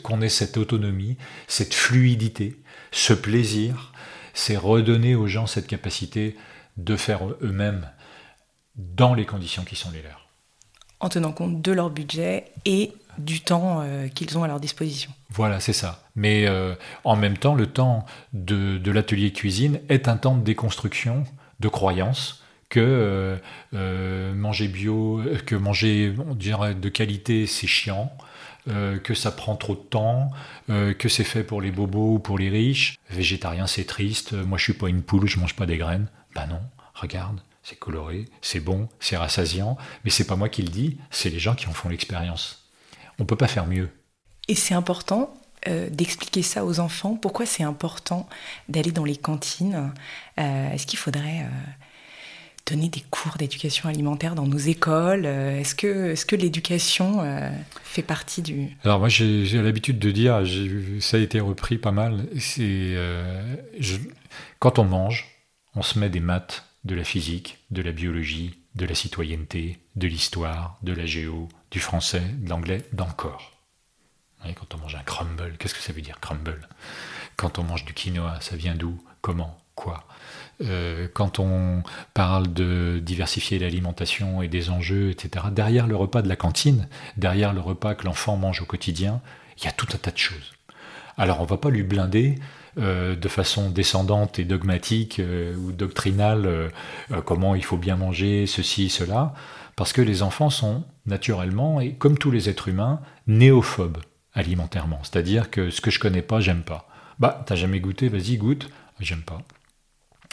qu'on 0.03 0.21
ait 0.21 0.30
cette 0.30 0.58
autonomie, 0.58 1.17
cette 1.47 1.73
fluidité, 1.73 2.58
ce 2.91 3.13
plaisir. 3.13 3.93
C'est 4.34 4.58
redonner 4.58 5.15
aux 5.15 5.27
gens 5.27 5.47
cette 5.47 5.67
capacité 5.67 6.36
de 6.75 6.95
faire 6.95 7.21
eux-mêmes 7.41 7.89
dans 8.75 9.13
les 9.13 9.25
conditions 9.25 9.63
qui 9.63 9.75
sont 9.75 9.89
les 9.91 10.01
leurs. 10.01 10.27
En 10.99 11.10
tenant 11.10 11.32
compte 11.32 11.62
de 11.62 11.71
leur 11.71 11.89
budget 11.89 12.45
et 12.65 12.91
du 13.17 13.41
temps 13.41 13.82
euh, 13.82 14.08
qu'ils 14.08 14.38
ont 14.38 14.43
à 14.43 14.47
leur 14.47 14.60
disposition. 14.60 15.12
Voilà, 15.30 15.60
c'est 15.60 15.73
ça. 15.73 16.03
Mais 16.15 16.45
euh, 16.47 16.75
en 17.03 17.15
même 17.15 17.38
temps, 17.38 17.56
le 17.56 17.67
temps 17.67 18.06
de, 18.34 18.77
de 18.77 18.91
l'atelier 18.91 19.32
cuisine 19.32 19.80
est 19.89 20.08
un 20.08 20.17
temps 20.17 20.36
de 20.36 20.43
déconstruction 20.43 21.23
de 21.60 21.67
croyances 21.67 22.43
que 22.69 23.39
euh, 23.73 24.34
manger 24.34 24.67
bio, 24.67 25.21
que 25.45 25.56
manger 25.56 26.13
on 26.27 26.36
dirait, 26.36 26.75
de 26.75 26.89
qualité, 26.89 27.47
c'est 27.47 27.67
chiant. 27.67 28.12
que 28.67 29.13
ça 29.13 29.32
prend 29.32 29.56
trop 29.56 29.75
de 29.75 29.80
temps, 29.89 30.30
que 30.67 31.08
c'est 31.08 31.23
fait 31.23 31.45
pour 31.45 31.62
les 31.62 31.71
bobos 31.71 32.15
ou 32.15 32.19
pour 32.19 32.38
les 32.38 32.49
riches. 32.49 32.99
Végétarien, 33.10 33.65
c'est 33.67 33.86
triste. 33.86 34.34
Moi, 34.34 34.58
je 34.58 34.65
suis 34.65 34.73
pas 34.73 34.89
une 34.89 35.01
poule, 35.01 35.30
je 35.30 35.39
mange 35.39 35.56
pas 35.56 35.65
des 35.65 35.77
graines. 35.77 36.08
Ben 36.36 36.47
non, 36.47 36.60
regarde, 36.93 37.39
c'est 37.63 37.80
coloré, 37.80 38.25
c'est 38.41 38.60
bon, 38.60 38.89
c'est 38.99 39.15
rassasiant. 39.15 39.77
Mais 40.03 40.10
c'est 40.10 40.27
pas 40.27 40.36
moi 40.36 40.49
qui 40.49 40.62
le 40.62 40.69
dis, 40.69 40.97
c'est 41.10 41.30
les 41.30 41.39
gens 41.39 41.56
qui 41.56 41.67
en 41.67 41.73
font 41.73 41.88
l'expérience. 41.88 42.66
On 43.19 43.25
peut 43.25 43.36
pas 43.36 43.47
faire 43.47 43.67
mieux. 43.67 43.89
Et 44.47 44.56
c'est 44.56 44.73
important 44.73 45.34
euh, 45.67 45.89
d'expliquer 45.89 46.41
ça 46.41 46.65
aux 46.65 46.80
enfants. 46.80 47.15
Pourquoi 47.15 47.45
c'est 47.45 47.63
important 47.63 48.27
d'aller 48.69 48.91
dans 48.91 49.06
les 49.06 49.17
cantines 49.17 49.91
Est-ce 50.38 50.86
qu'il 50.86 50.99
faudrait 50.99 51.45
donner 52.67 52.89
des 52.89 53.03
cours 53.10 53.38
d'éducation 53.38 53.89
alimentaire 53.89 54.36
dans 54.36 54.45
nos 54.45 54.58
écoles 54.58 55.25
euh, 55.25 55.60
Est-ce 55.60 55.75
que, 55.75 56.12
est 56.12 56.25
que 56.25 56.36
l'éducation 56.36 57.21
euh, 57.21 57.49
fait 57.84 58.01
partie 58.01 58.41
du... 58.41 58.69
Alors 58.84 58.99
moi 58.99 59.10
j'ai 59.10 59.62
l'habitude 59.62 59.99
de 59.99 60.12
dire, 60.12 60.43
ça 60.99 61.17
a 61.17 61.19
été 61.19 61.39
repris 61.39 61.77
pas 61.77 61.91
mal, 61.91 62.27
c'est 62.38 62.63
euh, 62.63 63.56
quand 64.60 64.80
on 64.80 64.84
mange, 64.84 65.27
on 65.75 65.82
se 65.82 65.97
met 65.97 66.10
des 66.10 66.19
maths, 66.19 66.65
de 66.84 66.95
la 66.95 67.03
physique, 67.03 67.58
de 67.71 67.82
la 67.82 67.91
biologie, 67.91 68.56
de 68.75 68.86
la 68.86 68.95
citoyenneté, 68.95 69.77
de 69.95 70.08
l'histoire, 70.08 70.77
de 70.84 70.93
la 70.93 71.06
géo, 71.06 71.49
du 71.71 71.80
français, 71.80 72.21
de 72.21 72.49
l'anglais, 72.49 72.86
d'encore. 72.93 73.58
Quand 74.56 74.75
on 74.75 74.77
mange 74.77 74.95
un 74.95 75.03
crumble, 75.03 75.56
qu'est-ce 75.58 75.73
que 75.73 75.82
ça 75.82 75.93
veut 75.93 76.01
dire 76.01 76.19
crumble? 76.19 76.67
Quand 77.36 77.60
on 77.60 77.63
mange 77.63 77.86
du 77.86 77.93
quinoa, 77.93 78.39
ça 78.39 78.56
vient 78.56 78.75
d'où? 78.75 78.97
Comment? 79.21 79.58
Quoi? 79.75 80.03
Euh, 80.63 81.08
quand 81.13 81.39
on 81.39 81.84
parle 82.13 82.51
de 82.51 82.99
diversifier 83.03 83.60
l'alimentation 83.60 84.41
et 84.41 84.47
des 84.47 84.69
enjeux, 84.69 85.12
etc., 85.12 85.45
derrière 85.51 85.86
le 85.86 85.95
repas 85.95 86.21
de 86.21 86.30
la 86.30 86.36
cantine, 86.36 86.88
derrière 87.15 87.53
le 87.53 87.62
repas 87.62 87.93
que 87.93 88.06
l'enfant 88.06 88.38
mange 88.38 88.62
au 88.62 88.65
quotidien, 88.65 89.21
il 89.58 89.65
y 89.65 89.67
a 89.67 89.71
tout 89.71 89.88
un 89.93 89.97
tas 89.97 90.12
de 90.12 90.17
choses. 90.17 90.53
Alors 91.17 91.39
on 91.39 91.43
ne 91.43 91.49
va 91.49 91.58
pas 91.58 91.69
lui 91.69 91.84
blinder 91.84 92.39
euh, 92.80 93.15
de 93.15 93.27
façon 93.27 93.69
descendante 93.69 94.39
et 94.39 94.45
dogmatique 94.45 95.19
euh, 95.19 95.56
ou 95.58 95.71
doctrinale 95.71 96.71
comment 97.25 97.53
il 97.53 97.63
faut 97.63 97.77
bien 97.77 97.97
manger 97.97 98.47
ceci, 98.47 98.89
cela, 98.89 99.34
parce 99.75 99.93
que 99.93 100.01
les 100.01 100.23
enfants 100.23 100.49
sont 100.49 100.84
naturellement, 101.08 101.82
et 101.82 101.93
comme 101.93 102.17
tous 102.17 102.32
les 102.32 102.50
êtres 102.50 102.67
humains, 102.67 103.02
néophobes 103.26 103.98
alimentairement. 104.34 105.00
C'est-à-dire 105.04 105.50
que 105.50 105.72
ce 105.72 105.82
que 105.82 105.89
je 105.89 106.00
connais 106.00 106.22
pas, 106.22 106.39
j'aime 106.39 106.62
pas. 106.62 106.88
Bah, 107.20 107.43
t'as 107.46 107.56
jamais 107.56 107.80
goûté, 107.80 108.10
vas-y, 108.10 108.38
goûte. 108.38 108.70
J'aime 109.00 109.24
pas. 109.24 109.41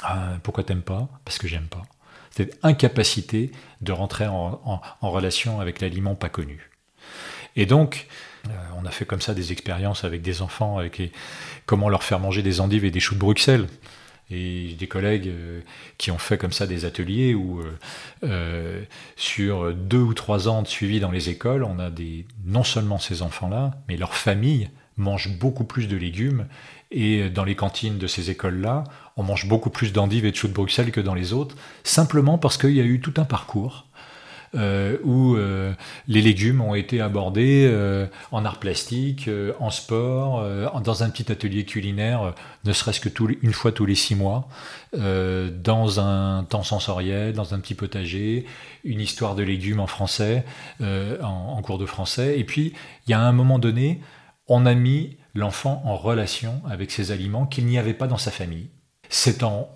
Ah, 0.02 0.34
pourquoi 0.42 0.64
t'aimes 0.64 0.82
pas? 0.82 1.08
Parce 1.24 1.38
que 1.38 1.48
j'aime 1.48 1.66
pas. 1.66 1.82
C'est 2.30 2.58
incapacité 2.62 3.52
de 3.80 3.92
rentrer 3.92 4.26
en, 4.26 4.80
relation 5.00 5.60
avec 5.60 5.80
l'aliment 5.80 6.14
pas 6.14 6.28
connu. 6.28 6.70
Et 7.56 7.64
donc, 7.64 8.08
euh, 8.48 8.50
on 8.76 8.84
a 8.84 8.90
fait 8.90 9.04
comme 9.04 9.20
ça 9.20 9.34
des 9.34 9.52
expériences 9.52 10.04
avec 10.04 10.20
des 10.20 10.42
enfants, 10.42 10.78
avec 10.78 11.00
comment 11.64 11.88
leur 11.88 12.02
faire 12.02 12.18
manger 12.18 12.42
des 12.42 12.60
endives 12.60 12.84
et 12.84 12.90
des 12.90 13.00
choux 13.00 13.14
de 13.14 13.20
Bruxelles. 13.20 13.68
Et 14.30 14.74
des 14.78 14.86
collègues 14.86 15.28
euh, 15.28 15.60
qui 15.98 16.10
ont 16.10 16.18
fait 16.18 16.38
comme 16.38 16.52
ça 16.52 16.66
des 16.66 16.84
ateliers 16.84 17.34
où, 17.34 17.62
euh, 18.22 18.82
sur 19.16 19.74
deux 19.74 19.98
ou 19.98 20.14
trois 20.14 20.48
ans 20.48 20.62
de 20.62 20.68
suivi 20.68 20.98
dans 21.00 21.10
les 21.10 21.28
écoles, 21.28 21.62
on 21.62 21.78
a 21.78 21.90
non 22.44 22.64
seulement 22.64 22.98
ces 22.98 23.22
enfants-là, 23.22 23.72
mais 23.88 23.96
leurs 23.96 24.14
familles 24.14 24.70
mangent 24.96 25.36
beaucoup 25.38 25.64
plus 25.64 25.88
de 25.88 25.96
légumes. 25.96 26.46
Et 26.90 27.28
dans 27.28 27.44
les 27.44 27.56
cantines 27.56 27.98
de 27.98 28.06
ces 28.06 28.30
écoles-là, 28.30 28.84
on 29.16 29.24
mange 29.24 29.46
beaucoup 29.48 29.70
plus 29.70 29.92
d'endives 29.92 30.24
et 30.24 30.30
de 30.30 30.36
choux 30.36 30.48
de 30.48 30.52
Bruxelles 30.52 30.92
que 30.92 31.00
dans 31.00 31.14
les 31.14 31.32
autres, 31.32 31.56
simplement 31.82 32.38
parce 32.38 32.56
qu'il 32.56 32.72
y 32.72 32.80
a 32.80 32.84
eu 32.84 33.00
tout 33.00 33.14
un 33.16 33.24
parcours 33.24 33.86
euh, 34.54 34.98
où 35.02 35.34
euh, 35.34 35.72
les 36.06 36.22
légumes 36.22 36.60
ont 36.60 36.74
été 36.74 37.00
abordés 37.00 37.68
euh, 37.68 38.06
en 38.30 38.44
art 38.44 38.60
plastique, 38.60 39.28
en 39.58 39.70
sport, 39.70 40.44
dans 40.82 41.02
un 41.02 41.10
petit 41.10 41.30
atelier 41.32 41.64
culinaire, 41.64 42.34
ne 42.64 42.72
serait-ce 42.72 43.00
que 43.00 43.08
une 43.42 43.52
fois 43.52 43.72
tous 43.72 43.86
les 43.86 43.94
six 43.94 44.14
mois, 44.14 44.48
dans 44.92 46.00
un 46.00 46.44
temps 46.44 46.62
sensoriel, 46.62 47.32
dans 47.32 47.54
un 47.54 47.60
petit 47.60 47.74
potager, 47.74 48.46
une 48.84 49.00
histoire 49.00 49.34
de 49.34 49.42
légumes 49.42 49.80
en 49.80 49.86
français, 49.86 50.44
en, 50.80 51.60
cours 51.62 51.78
de 51.78 51.86
français. 51.86 52.38
Et 52.38 52.44
puis, 52.44 52.74
il 53.06 53.10
y 53.10 53.14
a 53.14 53.20
un 53.20 53.32
moment 53.32 53.58
donné, 53.58 54.00
on 54.48 54.66
a 54.66 54.74
mis 54.74 55.16
l'enfant 55.34 55.82
en 55.84 55.96
relation 55.96 56.62
avec 56.68 56.90
ces 56.90 57.10
aliments 57.10 57.46
qu'il 57.46 57.66
n'y 57.66 57.78
avait 57.78 57.94
pas 57.94 58.06
dans 58.06 58.18
sa 58.18 58.30
famille. 58.30 58.68
C'est 59.08 59.42
en 59.42 59.68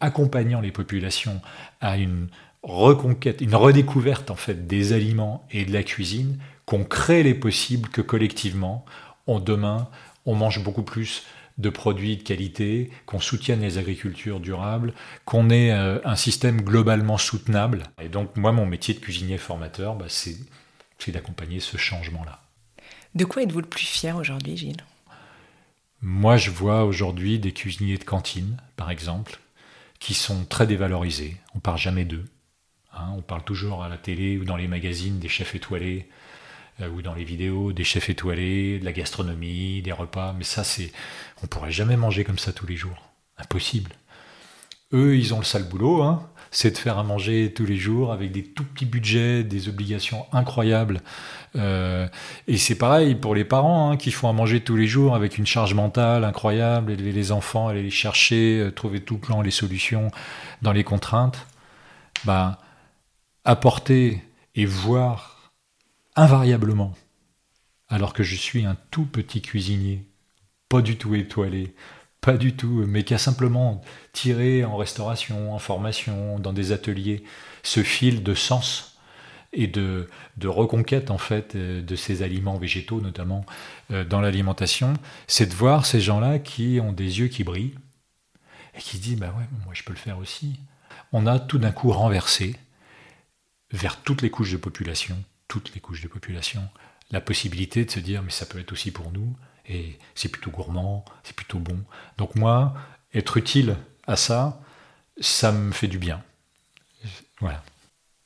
accompagnant 0.00 0.60
les 0.60 0.72
populations 0.72 1.40
à 1.80 1.98
une 1.98 2.28
reconquête, 2.62 3.40
une 3.40 3.54
redécouverte 3.54 4.30
en 4.30 4.36
fait 4.36 4.66
des 4.66 4.92
aliments 4.92 5.46
et 5.50 5.64
de 5.64 5.72
la 5.72 5.82
cuisine 5.82 6.38
qu'on 6.66 6.84
crée 6.84 7.22
les 7.22 7.34
possibles 7.34 7.88
que 7.88 8.00
collectivement, 8.00 8.84
on 9.26 9.40
demain, 9.40 9.88
on 10.26 10.34
mange 10.34 10.62
beaucoup 10.62 10.82
plus 10.82 11.24
de 11.58 11.68
produits 11.68 12.16
de 12.16 12.22
qualité, 12.22 12.90
qu'on 13.06 13.20
soutienne 13.20 13.60
les 13.60 13.76
agricultures 13.76 14.40
durables, 14.40 14.94
qu'on 15.24 15.50
ait 15.50 15.72
euh, 15.72 15.98
un 16.04 16.16
système 16.16 16.62
globalement 16.62 17.18
soutenable. 17.18 17.82
Et 18.00 18.08
donc 18.08 18.36
moi, 18.36 18.52
mon 18.52 18.66
métier 18.66 18.94
de 18.94 19.00
cuisinier 19.00 19.36
formateur, 19.36 19.94
bah, 19.94 20.06
c'est 20.08 20.36
d'accompagner 21.08 21.60
ce 21.60 21.76
changement-là. 21.76 22.42
De 23.14 23.24
quoi 23.24 23.42
êtes-vous 23.42 23.60
le 23.60 23.66
plus 23.66 23.84
fier 23.84 24.16
aujourd'hui, 24.16 24.56
Gilles? 24.56 24.84
Moi, 26.02 26.36
je 26.36 26.50
vois 26.50 26.84
aujourd'hui 26.84 27.38
des 27.38 27.52
cuisiniers 27.52 27.98
de 27.98 28.04
cantine, 28.04 28.56
par 28.76 28.90
exemple, 28.90 29.38
qui 29.98 30.14
sont 30.14 30.44
très 30.44 30.66
dévalorisés. 30.66 31.36
On 31.54 31.58
parle 31.58 31.78
jamais 31.78 32.04
d'eux. 32.04 32.24
Hein. 32.92 33.12
on 33.16 33.22
parle 33.22 33.44
toujours 33.44 33.84
à 33.84 33.88
la 33.88 33.96
télé 33.96 34.38
ou 34.38 34.44
dans 34.44 34.56
les 34.56 34.68
magazines 34.68 35.18
des 35.18 35.28
chefs 35.28 35.54
étoilés 35.54 36.08
euh, 36.80 36.88
ou 36.88 37.02
dans 37.02 37.14
les 37.14 37.24
vidéos 37.24 37.72
des 37.72 37.84
chefs 37.84 38.10
étoilés, 38.10 38.78
de 38.78 38.84
la 38.84 38.92
gastronomie, 38.92 39.82
des 39.82 39.92
repas. 39.92 40.34
Mais 40.36 40.44
ça, 40.44 40.64
c'est, 40.64 40.92
on 41.42 41.46
pourrait 41.46 41.72
jamais 41.72 41.96
manger 41.96 42.24
comme 42.24 42.38
ça 42.38 42.52
tous 42.52 42.66
les 42.66 42.76
jours. 42.76 43.10
Impossible. 43.38 43.92
Eux, 44.92 45.16
ils 45.16 45.34
ont 45.34 45.38
le 45.38 45.44
sale 45.44 45.68
boulot. 45.68 46.02
Hein 46.02 46.28
c'est 46.50 46.72
de 46.72 46.78
faire 46.78 46.98
à 46.98 47.04
manger 47.04 47.52
tous 47.54 47.64
les 47.64 47.76
jours 47.76 48.12
avec 48.12 48.32
des 48.32 48.42
tout 48.42 48.64
petits 48.64 48.86
budgets, 48.86 49.44
des 49.44 49.68
obligations 49.68 50.26
incroyables. 50.32 51.00
Euh, 51.56 52.08
et 52.48 52.56
c'est 52.56 52.74
pareil 52.74 53.14
pour 53.14 53.34
les 53.34 53.44
parents 53.44 53.90
hein, 53.90 53.96
qui 53.96 54.10
font 54.10 54.28
à 54.28 54.32
manger 54.32 54.60
tous 54.60 54.76
les 54.76 54.86
jours 54.86 55.14
avec 55.14 55.38
une 55.38 55.46
charge 55.46 55.74
mentale 55.74 56.24
incroyable, 56.24 56.92
élever 56.92 57.12
les 57.12 57.30
enfants, 57.32 57.68
aller 57.68 57.82
les 57.82 57.90
chercher, 57.90 58.58
euh, 58.60 58.70
trouver 58.72 59.00
tout 59.00 59.14
le 59.14 59.20
plan 59.20 59.42
les 59.42 59.52
solutions 59.52 60.10
dans 60.62 60.72
les 60.72 60.84
contraintes. 60.84 61.46
Bah, 62.24 62.58
apporter 63.44 64.22
et 64.54 64.66
voir 64.66 65.52
invariablement, 66.16 66.94
alors 67.88 68.12
que 68.12 68.22
je 68.22 68.36
suis 68.36 68.64
un 68.64 68.76
tout 68.90 69.04
petit 69.04 69.42
cuisinier, 69.42 70.06
pas 70.68 70.82
du 70.82 70.96
tout 70.96 71.14
étoilé, 71.14 71.74
pas 72.20 72.36
du 72.36 72.54
tout, 72.54 72.84
mais 72.86 73.02
qui 73.02 73.14
a 73.14 73.18
simplement 73.18 73.80
tiré 74.12 74.64
en 74.64 74.76
restauration, 74.76 75.54
en 75.54 75.58
formation, 75.58 76.38
dans 76.38 76.52
des 76.52 76.72
ateliers, 76.72 77.24
ce 77.62 77.82
fil 77.82 78.22
de 78.22 78.34
sens 78.34 78.98
et 79.52 79.66
de, 79.66 80.08
de 80.36 80.48
reconquête 80.48 81.10
en 81.10 81.18
fait 81.18 81.56
euh, 81.56 81.82
de 81.82 81.96
ces 81.96 82.22
aliments 82.22 82.56
végétaux 82.56 83.00
notamment 83.00 83.44
euh, 83.90 84.04
dans 84.04 84.20
l'alimentation, 84.20 84.94
c'est 85.26 85.46
de 85.46 85.54
voir 85.54 85.86
ces 85.86 86.00
gens-là 86.00 86.38
qui 86.38 86.78
ont 86.80 86.92
des 86.92 87.18
yeux 87.18 87.26
qui 87.26 87.42
brillent 87.42 87.74
et 88.76 88.78
qui 88.78 88.98
disent 88.98 89.18
bah 89.18 89.34
ouais 89.36 89.46
moi 89.64 89.72
je 89.72 89.82
peux 89.82 89.92
le 89.92 89.98
faire 89.98 90.18
aussi. 90.18 90.60
On 91.12 91.26
a 91.26 91.40
tout 91.40 91.58
d'un 91.58 91.72
coup 91.72 91.90
renversé 91.90 92.54
vers 93.72 94.00
toutes 94.02 94.22
les 94.22 94.30
couches 94.30 94.52
de 94.52 94.56
population, 94.56 95.16
toutes 95.48 95.74
les 95.74 95.80
couches 95.80 96.02
de 96.02 96.08
population, 96.08 96.62
la 97.10 97.20
possibilité 97.20 97.84
de 97.84 97.90
se 97.90 98.00
dire 98.00 98.22
mais 98.22 98.30
ça 98.30 98.46
peut 98.46 98.58
être 98.58 98.72
aussi 98.72 98.90
pour 98.90 99.12
nous, 99.12 99.34
et 99.66 99.98
c'est 100.14 100.28
plutôt 100.28 100.50
gourmand, 100.50 101.04
c'est 101.22 101.36
plutôt 101.36 101.58
bon. 101.58 101.78
Donc 102.18 102.34
moi, 102.34 102.74
être 103.14 103.36
utile 103.36 103.76
à 104.06 104.16
ça, 104.16 104.60
ça 105.20 105.52
me 105.52 105.72
fait 105.72 105.86
du 105.86 105.98
bien. 105.98 106.22
Voilà. 107.40 107.62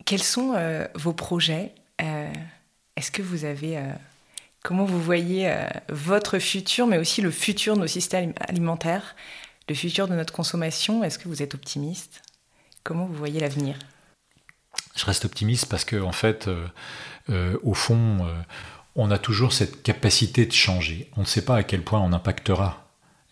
Quels 0.04 0.22
sont 0.22 0.54
euh, 0.54 0.86
vos 0.94 1.12
projets 1.12 1.72
euh, 2.02 2.32
Est-ce 2.96 3.10
que 3.10 3.22
vous 3.22 3.44
avez... 3.44 3.78
Euh, 3.78 3.92
comment 4.62 4.84
vous 4.84 5.00
voyez 5.00 5.52
votre 5.90 6.38
futur, 6.38 6.86
mais 6.86 6.96
aussi 6.96 7.20
le 7.20 7.30
futur 7.30 7.74
de 7.74 7.82
nos 7.82 7.86
systèmes 7.86 8.32
alimentaires, 8.40 9.14
le 9.68 9.74
futur 9.74 10.08
de 10.08 10.14
notre 10.14 10.32
consommation? 10.32 11.04
Est-ce 11.04 11.18
que 11.18 11.28
vous 11.28 11.42
êtes 11.42 11.54
optimiste? 11.54 12.22
Comment 12.82 13.04
vous 13.04 13.14
voyez 13.14 13.40
l'avenir? 13.40 13.76
Je 14.96 15.04
reste 15.04 15.24
optimiste 15.24 15.66
parce 15.66 15.84
que, 15.84 16.00
en 16.00 16.12
fait, 16.12 16.48
au 17.62 17.74
fond 17.74 18.26
on 18.96 19.10
a 19.10 19.18
toujours 19.18 19.52
cette 19.52 19.82
capacité 19.82 20.46
de 20.46 20.52
changer. 20.52 21.08
On 21.16 21.22
ne 21.22 21.26
sait 21.26 21.44
pas 21.44 21.56
à 21.56 21.62
quel 21.62 21.82
point 21.82 22.00
on 22.00 22.12
impactera 22.12 22.86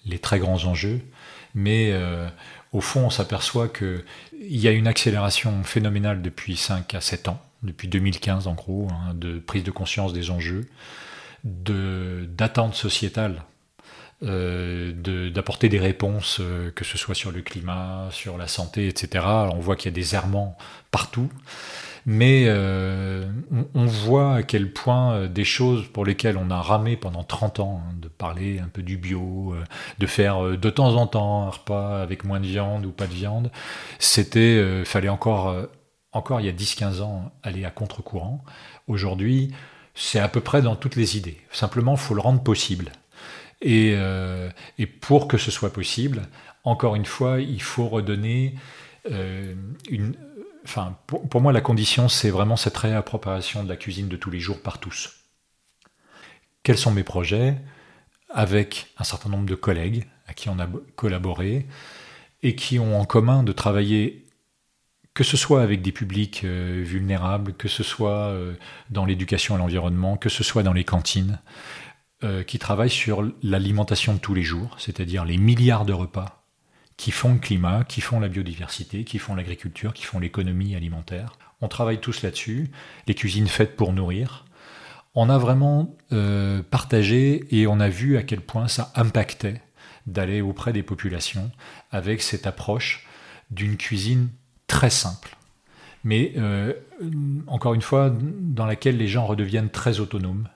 les 0.04 0.18
très 0.18 0.38
grands 0.38 0.64
enjeux, 0.64 1.00
mais 1.54 1.90
euh, 1.92 2.28
au 2.72 2.80
fond, 2.80 3.06
on 3.06 3.10
s'aperçoit 3.10 3.68
qu'il 3.68 4.02
y 4.40 4.66
a 4.66 4.72
une 4.72 4.88
accélération 4.88 5.62
phénoménale 5.62 6.22
depuis 6.22 6.56
5 6.56 6.94
à 6.94 7.00
7 7.00 7.28
ans, 7.28 7.40
depuis 7.62 7.86
2015 7.86 8.48
en 8.48 8.54
gros, 8.54 8.88
hein, 8.90 9.14
de 9.14 9.38
prise 9.38 9.62
de 9.62 9.70
conscience 9.70 10.12
des 10.12 10.30
enjeux, 10.30 10.66
d'attente 11.44 12.74
sociétale, 12.74 13.44
euh, 14.24 15.30
d'apporter 15.30 15.68
des 15.68 15.80
réponses, 15.80 16.38
euh, 16.40 16.70
que 16.70 16.84
ce 16.84 16.96
soit 16.96 17.14
sur 17.14 17.32
le 17.32 17.42
climat, 17.42 18.08
sur 18.12 18.38
la 18.38 18.46
santé, 18.46 18.86
etc. 18.86 19.24
on 19.52 19.58
voit 19.58 19.74
qu'il 19.74 19.90
y 19.90 19.94
a 19.94 19.96
des 19.96 20.14
errements 20.14 20.56
partout. 20.92 21.28
mais 22.06 22.44
euh, 22.46 23.24
on, 23.74 23.86
voit 23.86 24.36
à 24.36 24.42
quel 24.44 24.72
point 24.72 25.26
des 25.26 25.44
choses 25.44 25.88
pour 25.88 26.04
lesquelles 26.04 26.36
on 26.36 26.50
a 26.50 26.60
ramé 26.60 26.96
pendant 26.96 27.24
30 27.24 27.60
ans, 27.60 27.82
hein, 27.84 27.94
de 28.00 28.06
parler 28.08 28.60
un 28.60 28.68
peu 28.68 28.82
du 28.82 28.96
bio, 28.96 29.56
de 29.98 30.06
faire 30.06 30.56
de 30.56 30.70
temps 30.70 30.94
en 30.94 31.06
temps 31.06 31.46
un 31.46 31.50
repas 31.50 32.00
avec 32.00 32.24
moins 32.24 32.40
de 32.40 32.46
viande 32.46 32.86
ou 32.86 32.92
pas 32.92 33.06
de 33.06 33.14
viande, 33.14 33.50
c'était, 33.98 34.84
fallait 34.84 35.08
encore, 35.08 35.54
encore 36.12 36.40
il 36.40 36.46
y 36.46 36.48
a 36.48 36.52
10-15 36.52 37.02
ans 37.02 37.32
aller 37.42 37.64
à 37.64 37.70
contre-courant. 37.70 38.44
Aujourd'hui, 38.86 39.52
c'est 39.94 40.20
à 40.20 40.28
peu 40.28 40.40
près 40.40 40.62
dans 40.62 40.76
toutes 40.76 40.96
les 40.96 41.16
idées. 41.16 41.38
Simplement, 41.50 41.92
il 41.92 41.98
faut 41.98 42.14
le 42.14 42.20
rendre 42.20 42.42
possible. 42.42 42.92
Et, 43.62 43.94
euh, 43.96 44.50
et 44.78 44.86
pour 44.86 45.28
que 45.28 45.38
ce 45.38 45.50
soit 45.52 45.72
possible, 45.72 46.22
encore 46.64 46.96
une 46.96 47.06
fois, 47.06 47.40
il 47.40 47.62
faut 47.62 47.88
redonner 47.88 48.56
euh, 49.10 49.54
une. 49.88 50.14
Enfin, 50.64 50.96
pour, 51.06 51.40
moi, 51.40 51.52
la 51.52 51.60
condition, 51.60 52.08
c'est 52.08 52.30
vraiment 52.30 52.56
cette 52.56 52.76
réappropriation 52.76 53.64
de 53.64 53.68
la 53.68 53.76
cuisine 53.76 54.08
de 54.08 54.16
tous 54.16 54.30
les 54.30 54.40
jours 54.40 54.60
par 54.62 54.78
tous. 54.78 55.10
Quels 56.62 56.78
sont 56.78 56.92
mes 56.92 57.04
projets? 57.04 57.56
Avec 58.34 58.86
un 58.96 59.04
certain 59.04 59.28
nombre 59.28 59.46
de 59.46 59.54
collègues 59.54 60.06
à 60.26 60.34
qui 60.34 60.48
on 60.48 60.58
a 60.58 60.66
bo- 60.66 60.82
collaboré 60.96 61.66
et 62.42 62.54
qui 62.54 62.78
ont 62.78 62.98
en 62.98 63.04
commun 63.04 63.42
de 63.42 63.52
travailler, 63.52 64.24
que 65.14 65.24
ce 65.24 65.36
soit 65.36 65.62
avec 65.62 65.82
des 65.82 65.92
publics 65.92 66.42
euh, 66.44 66.82
vulnérables, 66.84 67.52
que 67.54 67.68
ce 67.68 67.82
soit 67.82 68.34
dans 68.90 69.04
l'éducation 69.04 69.54
à 69.54 69.58
l'environnement, 69.58 70.16
que 70.16 70.30
ce 70.30 70.42
soit 70.42 70.62
dans 70.62 70.72
les 70.72 70.84
cantines, 70.84 71.40
euh, 72.24 72.42
qui 72.42 72.58
travaillent 72.58 72.90
sur 72.90 73.28
l'alimentation 73.42 74.14
de 74.14 74.18
tous 74.18 74.34
les 74.34 74.42
jours, 74.42 74.76
c'est-à-dire 74.78 75.24
les 75.24 75.38
milliards 75.38 75.84
de 75.84 75.92
repas 75.92 76.44
qui 76.96 77.10
font 77.10 77.32
le 77.32 77.38
climat, 77.38 77.84
qui 77.84 78.00
font 78.00 78.20
la 78.20 78.28
biodiversité, 78.28 79.04
qui 79.04 79.18
font 79.18 79.34
l'agriculture, 79.34 79.92
qui 79.92 80.04
font 80.04 80.20
l'économie 80.20 80.76
alimentaire. 80.76 81.32
On 81.60 81.68
travaille 81.68 82.00
tous 82.00 82.22
là-dessus, 82.22 82.70
les 83.06 83.14
cuisines 83.14 83.48
faites 83.48 83.76
pour 83.76 83.92
nourrir. 83.92 84.44
On 85.14 85.28
a 85.28 85.38
vraiment 85.38 85.96
euh, 86.12 86.62
partagé 86.62 87.44
et 87.50 87.66
on 87.66 87.80
a 87.80 87.88
vu 87.88 88.16
à 88.16 88.22
quel 88.22 88.40
point 88.40 88.68
ça 88.68 88.92
impactait 88.94 89.60
d'aller 90.06 90.40
auprès 90.40 90.72
des 90.72 90.82
populations 90.82 91.50
avec 91.90 92.22
cette 92.22 92.46
approche 92.46 93.06
d'une 93.50 93.76
cuisine 93.76 94.28
très 94.66 94.90
simple, 94.90 95.36
mais 96.04 96.32
euh, 96.36 96.72
encore 97.46 97.74
une 97.74 97.82
fois, 97.82 98.10
dans 98.10 98.66
laquelle 98.66 98.96
les 98.96 99.08
gens 99.08 99.26
redeviennent 99.26 99.70
très 99.70 100.00
autonomes. 100.00 100.48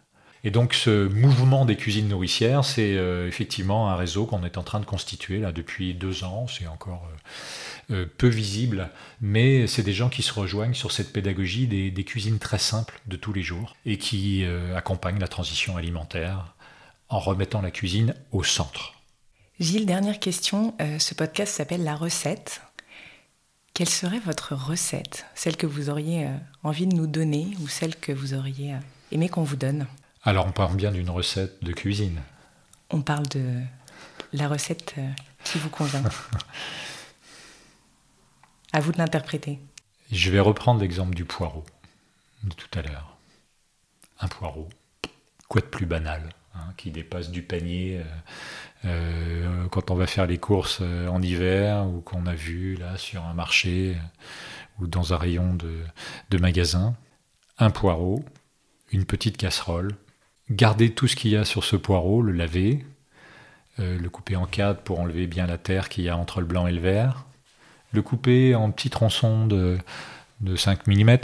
Et 0.46 0.52
donc 0.52 0.74
ce 0.74 1.08
mouvement 1.08 1.64
des 1.64 1.74
cuisines 1.74 2.06
nourricières, 2.06 2.64
c'est 2.64 2.94
euh, 2.94 3.26
effectivement 3.26 3.90
un 3.90 3.96
réseau 3.96 4.26
qu'on 4.26 4.44
est 4.44 4.58
en 4.58 4.62
train 4.62 4.78
de 4.78 4.84
constituer 4.84 5.40
là 5.40 5.50
depuis 5.50 5.92
deux 5.92 6.22
ans. 6.22 6.46
C'est 6.46 6.68
encore 6.68 7.04
euh, 7.90 7.94
euh, 7.94 8.06
peu 8.16 8.28
visible, 8.28 8.90
mais 9.20 9.66
c'est 9.66 9.82
des 9.82 9.92
gens 9.92 10.08
qui 10.08 10.22
se 10.22 10.32
rejoignent 10.32 10.72
sur 10.72 10.92
cette 10.92 11.12
pédagogie 11.12 11.66
des, 11.66 12.04
cuisines 12.04 12.38
très 12.38 12.60
simples 12.60 13.00
de 13.08 13.16
tous 13.16 13.32
les 13.32 13.42
jours 13.42 13.74
et 13.86 13.98
qui 13.98 14.44
accompagnent 14.76 15.18
la 15.18 15.26
transition 15.26 15.76
alimentaire 15.76 16.54
en 17.08 17.18
remettant 17.18 17.60
la 17.60 17.72
cuisine 17.72 18.14
au 18.30 18.44
centre. 18.44 18.94
Gilles, 19.58 19.86
dernière 19.86 20.20
question. 20.20 20.76
Ce 21.00 21.14
podcast 21.14 21.56
s'appelle 21.56 21.82
La 21.82 21.96
recette. 21.96 22.62
Quelle 23.74 23.88
serait 23.88 24.20
votre 24.20 24.54
recette? 24.54 25.26
Celle 25.34 25.56
que 25.56 25.66
vous 25.66 25.90
auriez 25.90 26.28
envie 26.62 26.86
de 26.86 26.94
nous 26.94 27.08
donner 27.08 27.48
ou 27.62 27.66
celle 27.66 27.96
que 27.96 28.12
vous 28.12 28.32
auriez 28.34 28.76
aimé 29.10 29.28
qu'on 29.28 29.42
vous 29.42 29.56
donne? 29.56 29.86
Alors 30.26 30.46
on 30.46 30.52
parle 30.52 30.76
bien 30.76 30.90
d'une 30.92 31.08
recette 31.08 31.62
de 31.62 31.72
cuisine. 31.72 32.20
On 32.90 33.00
parle 33.00 33.26
de 33.28 33.62
la 34.32 34.48
recette 34.48 34.94
euh, 34.98 35.08
qui 35.44 35.58
vous 35.58 35.70
convient. 35.70 36.02
à 38.72 38.80
vous 38.80 38.92
de 38.92 38.98
l'interpréter. 38.98 39.60
Je 40.10 40.30
vais 40.30 40.40
reprendre 40.40 40.80
l'exemple 40.80 41.14
du 41.14 41.24
poireau 41.24 41.64
de 42.42 42.52
tout 42.54 42.78
à 42.78 42.82
l'heure. 42.82 43.16
Un 44.20 44.28
poireau, 44.28 44.68
quoi 45.48 45.60
de 45.60 45.66
plus 45.66 45.86
banal, 45.86 46.30
hein, 46.54 46.72
qui 46.76 46.90
dépasse 46.90 47.30
du 47.30 47.42
panier 47.42 48.00
euh, 48.00 48.04
euh, 48.86 49.68
quand 49.68 49.90
on 49.90 49.94
va 49.94 50.06
faire 50.06 50.26
les 50.26 50.38
courses 50.38 50.80
en 50.80 51.22
hiver 51.22 51.86
ou 51.86 52.00
qu'on 52.00 52.26
a 52.26 52.34
vu 52.34 52.74
là 52.76 52.96
sur 52.96 53.24
un 53.24 53.34
marché 53.34 53.96
euh, 53.96 54.82
ou 54.82 54.86
dans 54.86 55.14
un 55.14 55.16
rayon 55.16 55.54
de, 55.54 55.84
de 56.30 56.38
magasin. 56.38 56.96
Un 57.58 57.70
poireau, 57.70 58.24
une 58.90 59.06
petite 59.06 59.36
casserole, 59.36 59.96
garder 60.50 60.92
tout 60.92 61.08
ce 61.08 61.16
qu'il 61.16 61.32
y 61.32 61.36
a 61.36 61.44
sur 61.44 61.64
ce 61.64 61.76
poireau, 61.76 62.22
le 62.22 62.32
laver, 62.32 62.84
euh, 63.78 63.98
le 63.98 64.08
couper 64.08 64.36
en 64.36 64.46
quatre 64.46 64.82
pour 64.82 65.00
enlever 65.00 65.26
bien 65.26 65.46
la 65.46 65.58
terre 65.58 65.88
qu'il 65.88 66.04
y 66.04 66.08
a 66.08 66.16
entre 66.16 66.40
le 66.40 66.46
blanc 66.46 66.66
et 66.66 66.72
le 66.72 66.80
vert, 66.80 67.26
le 67.92 68.02
couper 68.02 68.54
en 68.54 68.70
petits 68.70 68.90
tronçons 68.90 69.46
de, 69.46 69.78
de 70.40 70.56
5 70.56 70.86
mm, 70.86 71.18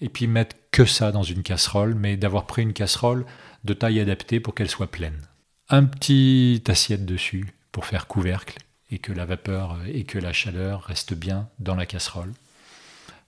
et 0.00 0.08
puis 0.08 0.26
mettre 0.26 0.56
que 0.70 0.84
ça 0.84 1.12
dans 1.12 1.22
une 1.22 1.42
casserole, 1.42 1.94
mais 1.94 2.16
d'avoir 2.16 2.46
pris 2.46 2.62
une 2.62 2.72
casserole 2.72 3.26
de 3.64 3.74
taille 3.74 4.00
adaptée 4.00 4.40
pour 4.40 4.54
qu'elle 4.54 4.70
soit 4.70 4.90
pleine. 4.90 5.20
Un 5.68 5.84
petit 5.84 6.62
assiette 6.68 7.06
dessus 7.06 7.54
pour 7.72 7.86
faire 7.86 8.06
couvercle 8.06 8.58
et 8.90 8.98
que 8.98 9.12
la 9.12 9.24
vapeur 9.24 9.78
et 9.86 10.04
que 10.04 10.18
la 10.18 10.32
chaleur 10.32 10.82
restent 10.84 11.14
bien 11.14 11.48
dans 11.58 11.74
la 11.74 11.86
casserole. 11.86 12.32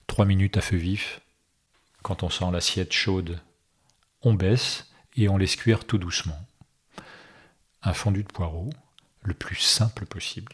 Trois 0.05 0.25
minutes 0.25 0.57
à 0.57 0.61
feu 0.61 0.77
vif. 0.77 1.21
Quand 2.03 2.23
on 2.23 2.29
sent 2.29 2.45
l'assiette 2.51 2.93
chaude, 2.93 3.39
on 4.21 4.33
baisse 4.33 4.87
et 5.17 5.29
on 5.29 5.37
laisse 5.37 5.55
cuire 5.55 5.85
tout 5.85 5.97
doucement. 5.97 6.39
Un 7.83 7.93
fondu 7.93 8.23
de 8.23 8.31
poireau, 8.31 8.69
le 9.23 9.33
plus 9.33 9.57
simple 9.57 10.05
possible 10.05 10.53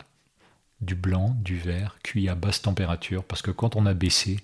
du 0.81 0.95
blanc, 0.95 1.35
du 1.39 1.57
vert, 1.57 1.97
cuit 2.03 2.27
à 2.29 2.35
basse 2.35 2.61
température, 2.61 3.23
parce 3.23 3.41
que 3.41 3.51
quand 3.51 3.75
on 3.75 3.85
a 3.85 3.93
baissé, 3.93 4.39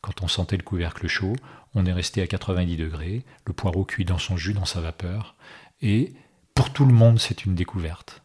quand 0.00 0.22
on 0.22 0.28
sentait 0.28 0.56
le 0.56 0.62
couvercle 0.62 1.06
chaud, 1.08 1.34
on 1.74 1.86
est 1.86 1.92
resté 1.92 2.22
à 2.22 2.26
90 2.26 2.76
degrés, 2.76 3.24
le 3.46 3.52
poireau 3.52 3.84
cuit 3.84 4.04
dans 4.04 4.18
son 4.18 4.36
jus, 4.36 4.52
dans 4.52 4.64
sa 4.64 4.80
vapeur, 4.80 5.34
et 5.82 6.12
pour 6.54 6.70
tout 6.72 6.84
le 6.84 6.92
monde, 6.92 7.18
c'est 7.18 7.44
une 7.44 7.54
découverte. 7.54 8.22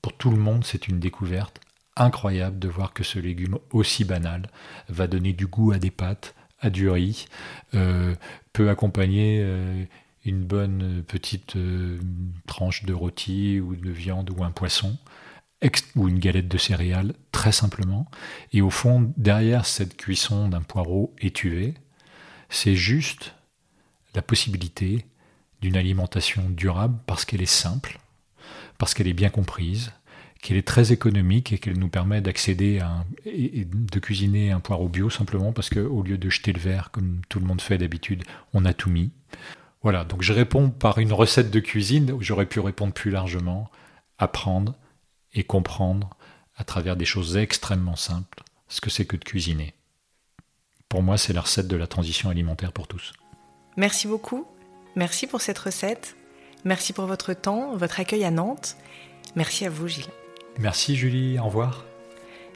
Pour 0.00 0.16
tout 0.16 0.30
le 0.30 0.38
monde, 0.38 0.64
c'est 0.64 0.88
une 0.88 1.00
découverte 1.00 1.60
incroyable 1.96 2.58
de 2.58 2.68
voir 2.68 2.92
que 2.92 3.04
ce 3.04 3.18
légume 3.18 3.58
aussi 3.70 4.04
banal 4.04 4.48
va 4.88 5.06
donner 5.06 5.32
du 5.32 5.46
goût 5.46 5.72
à 5.72 5.78
des 5.78 5.90
pâtes, 5.90 6.34
à 6.60 6.70
du 6.70 6.88
riz, 6.88 7.26
euh, 7.74 8.14
peut 8.52 8.70
accompagner 8.70 9.40
euh, 9.42 9.84
une 10.24 10.44
bonne 10.44 11.02
petite 11.06 11.56
euh, 11.56 11.98
tranche 12.46 12.84
de 12.84 12.92
rôti 12.92 13.60
ou 13.60 13.76
de 13.76 13.90
viande 13.90 14.30
ou 14.30 14.44
un 14.44 14.50
poisson 14.50 14.96
ou 15.96 16.08
une 16.08 16.18
galette 16.18 16.48
de 16.48 16.58
céréales, 16.58 17.14
très 17.32 17.52
simplement. 17.52 18.06
Et 18.52 18.60
au 18.60 18.70
fond, 18.70 19.12
derrière 19.16 19.64
cette 19.64 19.96
cuisson 19.96 20.48
d'un 20.48 20.60
poireau 20.60 21.14
étuvé, 21.20 21.74
c'est 22.50 22.74
juste 22.74 23.34
la 24.14 24.22
possibilité 24.22 25.06
d'une 25.62 25.76
alimentation 25.76 26.50
durable 26.50 26.98
parce 27.06 27.24
qu'elle 27.24 27.40
est 27.40 27.46
simple, 27.46 27.98
parce 28.76 28.92
qu'elle 28.92 29.08
est 29.08 29.14
bien 29.14 29.30
comprise, 29.30 29.92
qu'elle 30.42 30.58
est 30.58 30.66
très 30.66 30.92
économique 30.92 31.52
et 31.54 31.58
qu'elle 31.58 31.78
nous 31.78 31.88
permet 31.88 32.20
d'accéder 32.20 32.80
à 32.80 32.88
un- 32.90 33.06
et 33.24 33.64
de 33.64 33.98
cuisiner 33.98 34.50
un 34.50 34.60
poireau 34.60 34.90
bio 34.90 35.08
simplement 35.08 35.52
parce 35.52 35.70
qu'au 35.70 36.02
lieu 36.02 36.18
de 36.18 36.28
jeter 36.28 36.52
le 36.52 36.60
verre 36.60 36.90
comme 36.90 37.22
tout 37.30 37.40
le 37.40 37.46
monde 37.46 37.62
fait 37.62 37.78
d'habitude, 37.78 38.24
on 38.52 38.66
a 38.66 38.74
tout 38.74 38.90
mis. 38.90 39.10
Voilà, 39.84 40.04
donc 40.04 40.22
je 40.22 40.32
réponds 40.32 40.70
par 40.70 40.98
une 40.98 41.12
recette 41.12 41.50
de 41.50 41.60
cuisine, 41.60 42.16
j'aurais 42.18 42.46
pu 42.46 42.58
répondre 42.58 42.94
plus 42.94 43.10
largement, 43.10 43.70
apprendre 44.18 44.74
et 45.34 45.44
comprendre 45.44 46.16
à 46.56 46.64
travers 46.64 46.96
des 46.96 47.04
choses 47.04 47.36
extrêmement 47.36 47.94
simples 47.94 48.42
ce 48.66 48.80
que 48.80 48.88
c'est 48.88 49.04
que 49.04 49.18
de 49.18 49.24
cuisiner. 49.24 49.74
Pour 50.88 51.02
moi, 51.02 51.18
c'est 51.18 51.34
la 51.34 51.42
recette 51.42 51.68
de 51.68 51.76
la 51.76 51.86
transition 51.86 52.30
alimentaire 52.30 52.72
pour 52.72 52.88
tous. 52.88 53.12
Merci 53.76 54.08
beaucoup. 54.08 54.46
Merci 54.96 55.26
pour 55.26 55.42
cette 55.42 55.58
recette. 55.58 56.16
Merci 56.64 56.94
pour 56.94 57.04
votre 57.04 57.34
temps, 57.34 57.76
votre 57.76 58.00
accueil 58.00 58.24
à 58.24 58.30
Nantes. 58.30 58.78
Merci 59.36 59.66
à 59.66 59.70
vous, 59.70 59.86
Gilles. 59.86 60.10
Merci 60.58 60.96
Julie, 60.96 61.38
au 61.38 61.44
revoir. 61.44 61.84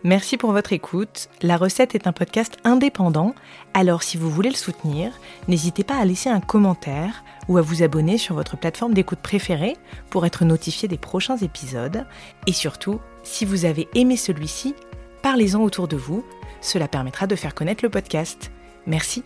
Merci 0.04 0.36
pour 0.36 0.52
votre 0.52 0.72
écoute. 0.72 1.28
La 1.42 1.56
recette 1.56 1.94
est 1.94 2.06
un 2.06 2.12
podcast 2.12 2.56
indépendant, 2.62 3.34
alors 3.74 4.04
si 4.04 4.16
vous 4.16 4.30
voulez 4.30 4.48
le 4.48 4.54
soutenir, 4.54 5.12
n'hésitez 5.48 5.82
pas 5.82 5.96
à 5.96 6.04
laisser 6.04 6.28
un 6.28 6.40
commentaire 6.40 7.24
ou 7.48 7.58
à 7.58 7.62
vous 7.62 7.82
abonner 7.82 8.16
sur 8.16 8.36
votre 8.36 8.56
plateforme 8.56 8.94
d'écoute 8.94 9.18
préférée 9.18 9.76
pour 10.10 10.24
être 10.24 10.44
notifié 10.44 10.86
des 10.86 10.98
prochains 10.98 11.38
épisodes. 11.38 12.06
Et 12.46 12.52
surtout, 12.52 13.00
si 13.24 13.44
vous 13.44 13.64
avez 13.64 13.88
aimé 13.94 14.16
celui-ci, 14.16 14.74
parlez-en 15.22 15.60
autour 15.62 15.88
de 15.88 15.96
vous, 15.96 16.24
cela 16.60 16.86
permettra 16.86 17.26
de 17.26 17.36
faire 17.36 17.54
connaître 17.54 17.84
le 17.84 17.90
podcast. 17.90 18.52
Merci. 18.86 19.24